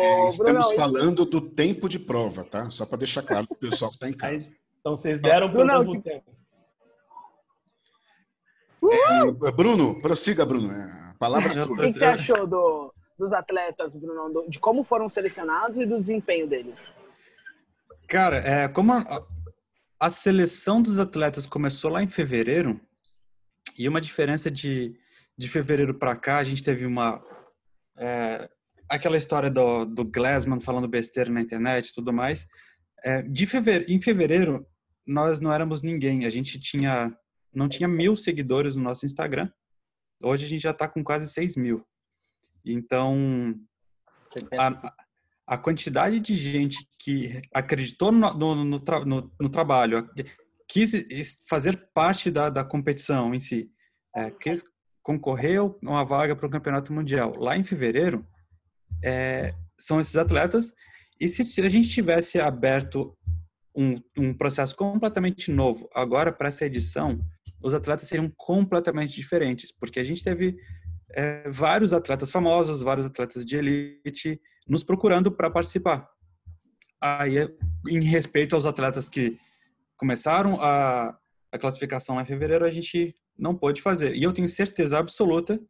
É, 0.00 0.28
estamos 0.28 0.68
Bruno, 0.68 0.76
falando 0.76 1.24
do 1.24 1.40
tempo 1.40 1.88
de 1.88 1.98
prova, 1.98 2.42
tá? 2.42 2.70
Só 2.70 2.86
para 2.86 2.98
deixar 2.98 3.22
claro 3.22 3.46
para 3.46 3.54
o 3.54 3.58
pessoal 3.58 3.90
que 3.90 3.96
está 3.96 4.08
em 4.08 4.16
casa. 4.16 4.50
Então 4.84 4.94
vocês 4.94 5.18
deram 5.18 5.50
pelo 5.50 5.64
Bruno, 5.64 5.78
mesmo 5.78 5.92
que... 5.92 6.10
tempo. 6.10 6.30
É, 9.46 9.50
Bruno, 9.50 9.98
prossiga, 10.02 10.44
Bruno. 10.44 10.70
É, 10.70 11.10
a 11.10 11.14
palavra 11.18 11.48
é 11.48 11.54
sua. 11.54 11.72
O 11.72 11.74
que 11.74 11.90
você 11.90 12.04
achou 12.04 12.46
do, 12.46 12.92
dos 13.18 13.32
atletas, 13.32 13.94
Bruno, 13.94 14.44
de 14.46 14.60
como 14.60 14.84
foram 14.84 15.08
selecionados 15.08 15.78
e 15.78 15.86
do 15.86 15.98
desempenho 15.98 16.46
deles? 16.46 16.78
Cara, 18.06 18.36
é, 18.36 18.68
como 18.68 18.92
a, 18.92 19.22
a 20.04 20.10
seleção 20.10 20.82
dos 20.82 20.98
atletas 20.98 21.46
começou 21.46 21.90
lá 21.90 22.02
em 22.02 22.08
fevereiro, 22.08 22.78
e 23.78 23.88
uma 23.88 24.02
diferença 24.02 24.50
de, 24.50 24.94
de 25.38 25.48
fevereiro 25.48 25.94
para 25.94 26.14
cá, 26.14 26.36
a 26.36 26.44
gente 26.44 26.62
teve 26.62 26.84
uma. 26.84 27.24
É, 27.96 28.46
aquela 28.86 29.16
história 29.16 29.50
do, 29.50 29.86
do 29.86 30.04
Glassman 30.04 30.60
falando 30.60 30.86
besteira 30.86 31.30
na 31.30 31.40
internet 31.40 31.88
e 31.88 31.94
tudo 31.94 32.12
mais. 32.12 32.46
É, 33.02 33.22
de 33.22 33.46
fevereiro, 33.46 33.90
em 33.90 33.98
fevereiro, 33.98 34.66
nós 35.06 35.40
não 35.40 35.50
éramos 35.50 35.80
ninguém. 35.80 36.26
A 36.26 36.30
gente 36.30 36.60
tinha, 36.60 37.16
não 37.50 37.66
tinha 37.66 37.88
mil 37.88 38.14
seguidores 38.14 38.76
no 38.76 38.82
nosso 38.82 39.06
Instagram. 39.06 39.50
Hoje 40.22 40.44
a 40.44 40.48
gente 40.48 40.62
já 40.62 40.72
está 40.72 40.86
com 40.86 41.02
quase 41.02 41.26
6 41.32 41.56
mil. 41.56 41.82
Então, 42.62 43.58
a, 44.58 44.94
a, 45.46 45.58
quantidade 45.58 46.20
de 46.20 46.34
gente 46.34 46.86
que 46.98 47.42
acreditou 47.52 48.10
no, 48.12 48.32
no, 48.34 48.64
no, 48.64 48.78
no, 49.04 49.32
no 49.40 49.48
trabalho, 49.48 50.08
quis 50.68 50.92
fazer 51.48 51.88
parte 51.94 52.30
da, 52.30 52.50
da 52.50 52.64
competição 52.64 53.34
em 53.34 53.38
si, 53.38 53.70
é, 54.14 54.30
quis 54.30 54.62
concorrer 55.02 55.60
a 55.60 55.64
uma 55.82 56.04
vaga 56.04 56.34
para 56.34 56.46
o 56.46 56.50
campeonato 56.50 56.92
mundial 56.92 57.32
lá 57.36 57.56
em 57.56 57.64
fevereiro, 57.64 58.26
é, 59.04 59.54
são 59.78 60.00
esses 60.00 60.16
atletas. 60.16 60.72
E 61.20 61.28
se, 61.28 61.44
se 61.44 61.60
a 61.60 61.68
gente 61.68 61.88
tivesse 61.88 62.40
aberto 62.40 63.16
um, 63.76 64.00
um 64.16 64.32
processo 64.32 64.74
completamente 64.74 65.50
novo 65.50 65.88
agora 65.94 66.32
para 66.32 66.48
essa 66.48 66.64
edição, 66.64 67.20
os 67.62 67.74
atletas 67.74 68.08
seriam 68.08 68.30
completamente 68.36 69.14
diferentes, 69.14 69.72
porque 69.72 70.00
a 70.00 70.04
gente 70.04 70.22
teve 70.22 70.56
é, 71.14 71.48
vários 71.50 71.92
atletas 71.92 72.30
famosos, 72.30 72.82
vários 72.82 73.06
atletas 73.06 73.44
de 73.44 73.56
elite 73.56 74.40
nos 74.68 74.82
procurando 74.82 75.30
para 75.30 75.50
participar. 75.50 76.08
Aí, 77.00 77.36
em 77.88 78.02
respeito 78.02 78.54
aos 78.54 78.66
atletas 78.66 79.08
que 79.08 79.38
começaram 79.96 80.58
a, 80.60 81.16
a 81.52 81.58
classificação 81.58 82.16
lá 82.16 82.22
em 82.22 82.26
fevereiro, 82.26 82.64
a 82.64 82.70
gente 82.70 83.14
não 83.38 83.54
pôde 83.54 83.82
fazer. 83.82 84.14
E 84.14 84.22
eu 84.22 84.32
tenho 84.32 84.48
certeza 84.48 84.98
absoluta 84.98 85.60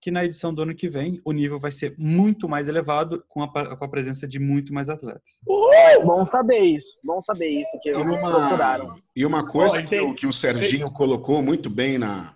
que 0.00 0.10
na 0.10 0.24
edição 0.24 0.52
do 0.52 0.62
ano 0.62 0.74
que 0.74 0.88
vem 0.88 1.20
o 1.24 1.32
nível 1.32 1.58
vai 1.58 1.72
ser 1.72 1.94
muito 1.98 2.46
mais 2.46 2.68
elevado 2.68 3.24
com 3.26 3.42
a, 3.42 3.76
com 3.76 3.84
a 3.84 3.88
presença 3.88 4.28
de 4.28 4.38
muito 4.38 4.72
mais 4.72 4.90
atletas. 4.90 5.40
Uhul! 5.46 6.04
Bom 6.04 6.26
saber 6.26 6.60
isso, 6.60 6.98
bom 7.02 7.22
saber 7.22 7.48
isso 7.48 7.70
que 7.82 7.88
eles 7.88 8.02
uma, 8.02 8.18
procuraram. 8.18 8.96
E 9.16 9.24
uma 9.24 9.46
coisa 9.46 9.82
que, 9.82 9.98
o, 9.98 10.14
que 10.14 10.26
o 10.26 10.32
Serginho 10.32 10.90
colocou 10.92 11.42
muito 11.42 11.70
bem 11.70 11.96
na 11.96 12.34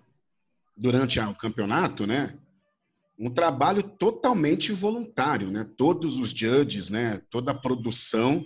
durante 0.75 1.21
o 1.21 1.35
campeonato, 1.35 2.07
né? 2.07 2.35
Um 3.19 3.33
trabalho 3.33 3.83
totalmente 3.83 4.73
voluntário, 4.73 5.51
né? 5.51 5.69
Todos 5.77 6.19
os 6.19 6.31
judges, 6.31 6.89
né? 6.91 7.21
Toda 7.31 7.53
a 7.53 7.59
produção, 7.59 8.45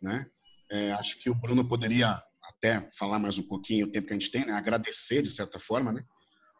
né? 0.00 0.26
É, 0.70 0.92
acho 0.92 1.18
que 1.18 1.30
o 1.30 1.34
Bruno 1.34 1.66
poderia 1.66 2.20
até 2.42 2.86
falar 2.90 3.18
mais 3.18 3.38
um 3.38 3.42
pouquinho 3.42 3.86
o 3.86 3.90
tempo 3.90 4.06
que 4.06 4.12
a 4.12 4.18
gente 4.18 4.30
tem, 4.30 4.44
né? 4.44 4.52
Agradecer 4.52 5.22
de 5.22 5.30
certa 5.30 5.58
forma, 5.58 5.92
né? 5.92 6.04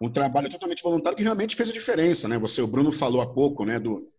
um 0.00 0.08
trabalho 0.08 0.48
totalmente 0.48 0.82
voluntário 0.82 1.16
que 1.16 1.22
realmente 1.22 1.54
fez 1.54 1.68
a 1.68 1.72
diferença, 1.72 2.26
né? 2.26 2.38
Você, 2.38 2.62
o 2.62 2.66
Bruno 2.66 2.90
falou 2.90 3.20
há 3.20 3.26
pouco, 3.26 3.66
né, 3.66 3.78
do, 3.78 4.10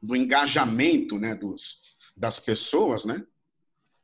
do 0.00 0.16
engajamento, 0.16 1.18
né, 1.18 1.34
dos, 1.34 1.96
das 2.16 2.40
pessoas, 2.40 3.04
né? 3.04 3.22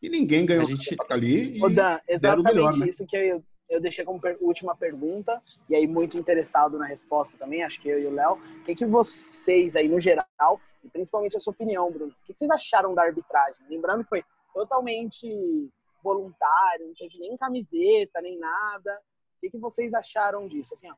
E 0.03 0.11
ninguém 0.11 0.45
ganhou 0.45 0.65
a 0.65 0.67
gente... 0.67 0.95
ali. 1.09 1.57
E 1.57 1.71
Dan, 1.71 1.99
exatamente 2.07 2.45
melhor, 2.45 2.77
né? 2.77 2.89
isso 2.89 3.07
que 3.07 3.17
eu, 3.17 3.43
eu 3.69 3.81
deixei 3.81 4.05
como 4.05 4.21
per 4.21 4.37
última 4.41 4.77
pergunta, 4.77 5.43
e 5.69 5.75
aí 5.75 5.87
muito 5.87 6.19
interessado 6.19 6.79
na 6.79 6.87
resposta 6.87 7.37
também, 7.37 7.63
acho 7.63 7.81
que 7.81 7.89
eu 7.89 7.99
e 7.99 8.07
o 8.07 8.15
Léo. 8.15 8.35
O 8.35 8.65
que, 8.65 8.75
que 8.75 8.87
vocês 8.87 9.75
aí, 9.77 9.89
no 9.89 10.01
geral, 10.01 10.61
e 10.83 10.89
principalmente 10.89 11.37
a 11.37 11.41
sua 11.41 11.53
opinião, 11.53 11.91
Bruno, 11.91 12.13
o 12.13 12.27
que 12.27 12.35
vocês 12.35 12.51
acharam 12.51 12.95
da 12.95 13.03
arbitragem? 13.03 13.67
Lembrando 13.69 14.03
que 14.03 14.09
foi 14.11 14.25
totalmente 14.53 15.71
voluntário, 16.03 16.87
não 16.87 16.95
teve 16.95 17.19
nem 17.19 17.37
camiseta, 17.37 18.21
nem 18.21 18.39
nada. 18.39 19.01
O 19.37 19.41
que, 19.41 19.51
que 19.51 19.59
vocês 19.59 19.93
acharam 19.95 20.47
disso? 20.47 20.75
Assim, 20.75 20.91
ó. 20.91 20.95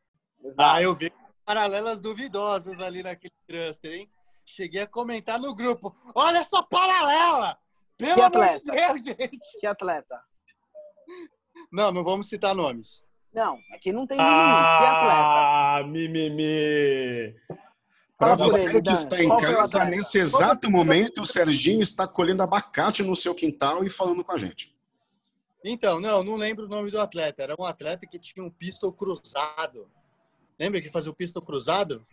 Ah, 0.59 0.83
eu 0.83 0.95
vi 0.95 1.13
paralelas 1.45 2.01
duvidosas 2.01 2.81
ali 2.81 3.03
naquele 3.03 3.33
cluster, 3.49 3.93
hein? 3.93 4.11
Cheguei 4.45 4.83
a 4.83 4.87
comentar 4.87 5.41
no 5.41 5.55
grupo. 5.55 5.95
Olha 6.15 6.39
essa 6.39 6.63
paralela! 6.63 7.59
Pelo 7.97 8.23
amor 8.23 8.49
de 8.59 8.65
Deus, 8.65 9.03
gente! 9.03 9.61
Que 9.61 9.67
atleta? 9.67 10.23
Não, 11.71 11.93
não 11.93 12.05
vamos 12.05 12.29
citar 12.29 12.55
nomes. 12.55 13.05
Não, 13.33 13.59
aqui 13.73 13.93
não 13.93 14.07
tem 14.07 14.17
mimimi. 14.17 14.35
Ah, 14.35 14.79
que 14.79 14.87
atleta? 14.87 15.21
Ah, 15.21 15.83
mimimi! 15.87 17.35
Para 18.19 18.35
você 18.35 18.81
que 18.81 18.91
está 18.91 19.23
em 19.23 19.29
casa, 19.37 19.85
nesse 19.85 20.19
exato 20.19 20.71
momento, 20.71 21.21
o 21.21 21.27
Serginho 21.27 21.83
está 21.83 22.09
colhendo 22.09 22.43
abacate 22.43 23.03
no 23.03 23.15
seu 23.15 23.35
quintal 23.35 23.85
e 23.85 23.91
falando 23.91 24.25
com 24.25 24.33
a 24.33 24.39
gente. 24.39 24.75
Então, 25.63 26.01
não, 26.01 26.25
não 26.25 26.37
lembro 26.37 26.65
o 26.65 26.69
nome 26.69 26.91
do 26.91 26.99
atleta. 26.99 27.43
Era 27.43 27.57
um 27.59 27.65
atleta 27.65 28.07
que 28.07 28.19
tinha 28.19 28.43
um 28.45 28.51
pistol 28.51 28.91
cruzado. 28.91 29.91
Lembra 30.59 30.81
que 30.81 30.91
fazia 30.91 31.11
o 31.11 31.15
pistol 31.15 31.43
cruzado? 31.43 32.07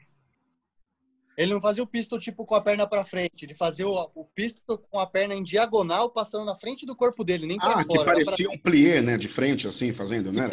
Ele 1.37 1.53
não 1.53 1.61
fazia 1.61 1.83
o 1.83 1.87
pistol 1.87 2.19
tipo 2.19 2.45
com 2.45 2.55
a 2.55 2.61
perna 2.61 2.85
para 2.85 3.03
frente, 3.03 3.43
ele 3.43 3.55
fazia 3.55 3.87
o, 3.87 4.11
o 4.13 4.25
pistol 4.25 4.77
com 4.77 4.99
a 4.99 5.07
perna 5.07 5.33
em 5.33 5.41
diagonal, 5.41 6.09
passando 6.09 6.45
na 6.45 6.55
frente 6.55 6.85
do 6.85 6.95
corpo 6.95 7.23
dele, 7.23 7.47
nem 7.47 7.57
para 7.57 7.69
ah, 7.69 7.83
fora. 7.83 7.83
Ah, 7.83 7.97
que 7.99 8.05
parecia 8.05 8.49
um 8.49 8.57
plié, 8.57 9.01
né, 9.01 9.17
de 9.17 9.27
frente 9.27 9.67
assim, 9.67 9.91
fazendo, 9.91 10.31
né? 10.31 10.51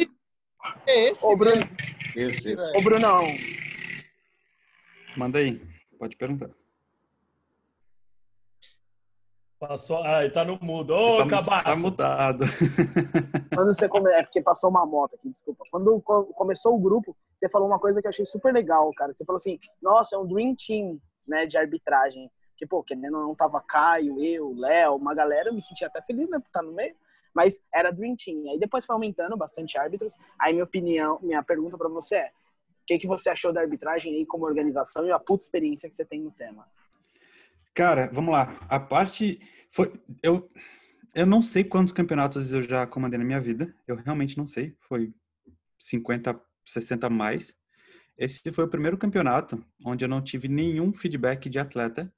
É 0.87 1.09
esse. 1.09 1.25
Ô, 1.25 1.35
Bruno. 1.35 1.61
Esse, 2.15 2.51
esse. 2.53 2.77
Ô, 2.77 2.81
Brunão. 2.81 3.23
Manda 5.15 5.39
aí, 5.39 5.61
pode 5.99 6.15
perguntar. 6.15 6.49
Passou. 9.61 10.03
Ah, 10.03 10.27
tá 10.27 10.43
no 10.43 10.57
mudo. 10.59 10.91
Ô, 10.91 11.19
oh, 11.19 11.27
tá, 11.27 11.61
tá 11.61 11.75
mudado. 11.75 12.45
Quando 13.53 13.75
você 13.75 13.87
come... 13.87 14.09
É 14.09 14.23
porque 14.23 14.41
passou 14.41 14.71
uma 14.71 14.87
moto 14.87 15.13
aqui, 15.13 15.29
desculpa. 15.29 15.63
Quando 15.69 16.01
começou 16.01 16.75
o 16.75 16.79
grupo, 16.79 17.15
você 17.37 17.47
falou 17.47 17.67
uma 17.67 17.77
coisa 17.77 18.01
que 18.01 18.07
eu 18.07 18.09
achei 18.09 18.25
super 18.25 18.51
legal, 18.51 18.91
cara. 18.95 19.13
Você 19.13 19.23
falou 19.23 19.37
assim, 19.37 19.59
nossa, 19.79 20.15
é 20.15 20.19
um 20.19 20.25
dream 20.25 20.55
team, 20.55 20.99
né, 21.27 21.45
de 21.45 21.59
arbitragem. 21.59 22.27
Que, 22.57 22.65
pô, 22.65 22.83
que 22.83 22.95
não 22.95 23.35
tava 23.35 23.61
Caio, 23.61 24.19
eu, 24.23 24.51
Léo, 24.57 24.95
uma 24.95 25.13
galera, 25.13 25.49
eu 25.49 25.53
me 25.53 25.61
senti 25.61 25.85
até 25.85 26.01
feliz, 26.01 26.27
né, 26.27 26.39
por 26.39 26.47
estar 26.47 26.63
no 26.63 26.71
meio. 26.71 26.95
mas 27.31 27.61
era 27.71 27.91
Dream 27.91 28.15
Team. 28.15 28.51
Aí 28.51 28.57
depois 28.57 28.83
foi 28.83 28.95
aumentando 28.95 29.37
bastante 29.37 29.77
árbitros. 29.77 30.17
Aí 30.39 30.53
minha 30.53 30.65
opinião, 30.65 31.19
minha 31.21 31.43
pergunta 31.43 31.77
para 31.77 31.87
você 31.87 32.15
é: 32.15 32.27
o 32.29 32.85
que, 32.87 32.97
que 32.97 33.07
você 33.07 33.29
achou 33.29 33.53
da 33.53 33.61
arbitragem 33.61 34.15
aí 34.15 34.25
como 34.25 34.43
organização 34.43 35.05
e 35.05 35.11
a 35.11 35.19
puta 35.19 35.43
experiência 35.43 35.87
que 35.87 35.95
você 35.95 36.03
tem 36.03 36.19
no 36.19 36.31
tema? 36.31 36.65
Cara, 37.73 38.09
vamos 38.13 38.33
lá. 38.33 38.57
A 38.69 38.79
parte 38.79 39.39
foi 39.71 39.91
eu 40.21 40.49
eu 41.13 41.25
não 41.25 41.41
sei 41.41 41.63
quantos 41.63 41.91
campeonatos 41.91 42.53
eu 42.53 42.61
já 42.61 42.87
comandei 42.87 43.17
na 43.19 43.25
minha 43.25 43.41
vida. 43.41 43.73
Eu 43.87 43.95
realmente 43.97 44.37
não 44.37 44.47
sei. 44.47 44.75
Foi 44.87 45.13
50, 45.77 46.39
60 46.65 47.09
mais. 47.09 47.53
Esse 48.17 48.51
foi 48.51 48.63
o 48.63 48.69
primeiro 48.69 48.97
campeonato 48.97 49.63
onde 49.85 50.05
eu 50.05 50.09
não 50.09 50.21
tive 50.21 50.47
nenhum 50.47 50.93
feedback 50.93 51.49
de 51.49 51.59
atleta 51.59 52.13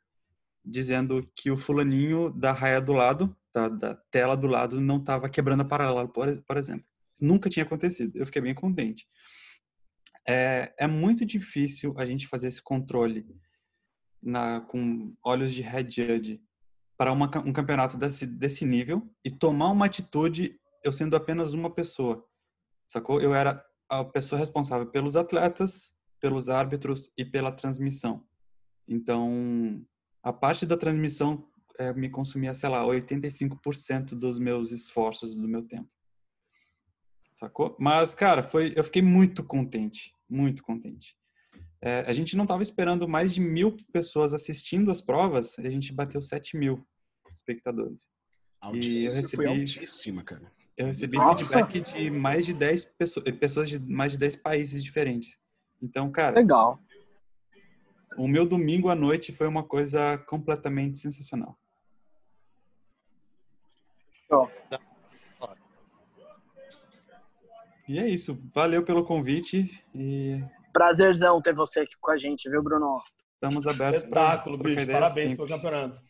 dizendo 0.65 1.29
que 1.35 1.51
o 1.51 1.57
fulaninho 1.57 2.29
da 2.29 2.51
raia 2.51 2.79
do 2.79 2.93
lado, 2.93 3.35
da, 3.53 3.67
da 3.67 3.95
tela 4.11 4.35
do 4.35 4.47
lado, 4.47 4.79
não 4.79 4.97
estava 4.97 5.29
quebrando 5.29 5.61
a 5.61 5.65
paralela, 5.65 6.07
por, 6.07 6.27
por 6.43 6.57
exemplo. 6.57 6.85
Nunca 7.19 7.49
tinha 7.49 7.65
acontecido. 7.65 8.15
Eu 8.15 8.25
fiquei 8.25 8.41
bem 8.41 8.53
contente. 8.53 9.07
É, 10.27 10.73
é 10.77 10.87
muito 10.87 11.25
difícil 11.25 11.93
a 11.97 12.05
gente 12.05 12.27
fazer 12.27 12.47
esse 12.47 12.61
controle 12.61 13.25
na, 14.23 14.61
com 14.61 15.13
olhos 15.23 15.53
de 15.53 15.61
head 15.61 15.93
judge 15.93 16.41
para 16.97 17.11
uma, 17.11 17.29
um 17.45 17.51
campeonato 17.51 17.97
desse, 17.97 18.25
desse 18.25 18.65
nível 18.65 19.07
e 19.25 19.31
tomar 19.31 19.69
uma 19.69 19.85
atitude 19.85 20.59
eu 20.83 20.91
sendo 20.91 21.15
apenas 21.15 21.53
uma 21.53 21.73
pessoa. 21.73 22.25
Sacou? 22.85 23.21
Eu 23.21 23.33
era 23.33 23.65
a 23.89 24.03
pessoa 24.03 24.37
responsável 24.37 24.85
pelos 24.87 25.15
atletas, 25.15 25.93
pelos 26.19 26.49
árbitros 26.49 27.09
e 27.17 27.23
pela 27.23 27.51
transmissão. 27.51 28.25
Então, 28.87 29.83
a 30.21 30.33
parte 30.33 30.65
da 30.65 30.75
transmissão 30.75 31.47
é, 31.79 31.93
me 31.93 32.09
consumia, 32.09 32.53
sei 32.53 32.69
lá, 32.69 32.83
85% 32.83 34.15
dos 34.15 34.39
meus 34.39 34.71
esforços, 34.71 35.35
do 35.35 35.47
meu 35.47 35.63
tempo. 35.63 35.89
Sacou? 37.33 37.75
Mas, 37.79 38.13
cara, 38.13 38.43
foi, 38.43 38.73
eu 38.75 38.83
fiquei 38.83 39.01
muito 39.01 39.43
contente, 39.43 40.13
muito 40.29 40.61
contente. 40.63 41.17
É, 41.85 41.99
a 42.07 42.13
gente 42.13 42.37
não 42.37 42.45
estava 42.45 42.63
esperando 42.63 43.09
mais 43.09 43.33
de 43.33 43.41
mil 43.41 43.75
pessoas 43.91 44.33
assistindo 44.33 44.89
as 44.89 45.01
provas, 45.01 45.59
a 45.59 45.69
gente 45.69 45.91
bateu 45.91 46.21
7 46.21 46.55
mil 46.55 46.81
espectadores. 47.29 48.07
A 48.61 48.67
audiência 48.67 49.19
recebi, 49.19 49.35
foi 49.35 49.47
altíssima, 49.47 50.23
cara. 50.23 50.49
Eu 50.77 50.87
recebi 50.87 51.17
Nossa. 51.17 51.43
feedback 51.43 51.81
de 51.81 52.09
mais 52.09 52.45
de 52.45 52.53
10 52.53 52.85
pessoas, 52.85 53.29
pessoas 53.31 53.69
de 53.69 53.79
mais 53.81 54.13
de 54.13 54.17
10 54.17 54.37
países 54.37 54.81
diferentes. 54.81 55.37
Então, 55.81 56.09
cara. 56.09 56.37
Legal. 56.37 56.79
O 58.17 58.29
meu 58.29 58.45
domingo 58.45 58.87
à 58.87 58.95
noite 58.95 59.33
foi 59.33 59.47
uma 59.47 59.63
coisa 59.63 60.17
completamente 60.19 60.99
sensacional. 60.99 61.59
Show. 64.29 64.49
E 67.89 67.99
é 67.99 68.07
isso. 68.07 68.41
Valeu 68.53 68.83
pelo 68.83 69.03
convite 69.03 69.83
e 69.93 70.41
Prazerzão 70.73 71.39
ter 71.39 71.53
você 71.53 71.81
aqui 71.81 71.93
com 72.01 72.09
a 72.09 72.17
gente, 72.17 72.49
viu, 72.49 72.63
Bruno? 72.63 72.97
Estamos 73.35 73.67
abertos. 73.67 74.01
Espetáculo, 74.01 74.57
bicho. 74.57 74.87
Parabéns 74.87 75.29
sempre. 75.29 75.35
pelo 75.35 75.47
campeonato. 75.47 76.01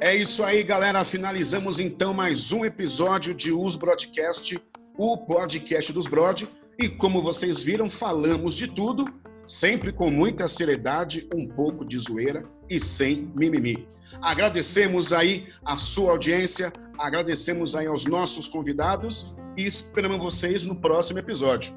É 0.00 0.16
isso 0.16 0.42
aí, 0.42 0.64
galera. 0.64 1.04
Finalizamos 1.04 1.78
então 1.78 2.12
mais 2.12 2.50
um 2.50 2.64
episódio 2.64 3.32
de 3.32 3.52
Us 3.52 3.76
Broadcast, 3.76 4.60
o 4.98 5.16
podcast 5.18 5.92
dos 5.92 6.08
Brod. 6.08 6.48
E 6.76 6.88
como 6.88 7.22
vocês 7.22 7.62
viram, 7.62 7.88
falamos 7.88 8.54
de 8.54 8.66
tudo, 8.66 9.04
sempre 9.46 9.92
com 9.92 10.10
muita 10.10 10.48
seriedade, 10.48 11.28
um 11.32 11.46
pouco 11.46 11.84
de 11.84 11.98
zoeira 11.98 12.57
e 12.68 12.80
sem 12.80 13.30
mimimi. 13.34 13.86
Agradecemos 14.22 15.12
aí 15.12 15.46
a 15.64 15.76
sua 15.76 16.12
audiência, 16.12 16.72
agradecemos 16.98 17.76
aí 17.76 17.86
aos 17.86 18.06
nossos 18.06 18.48
convidados 18.48 19.34
e 19.56 19.64
esperamos 19.64 20.18
vocês 20.18 20.64
no 20.64 20.74
próximo 20.74 21.18
episódio. 21.18 21.72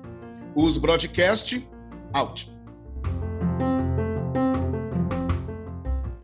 Os 0.56 0.78
Broadcast, 0.78 1.68
out. 2.14 2.61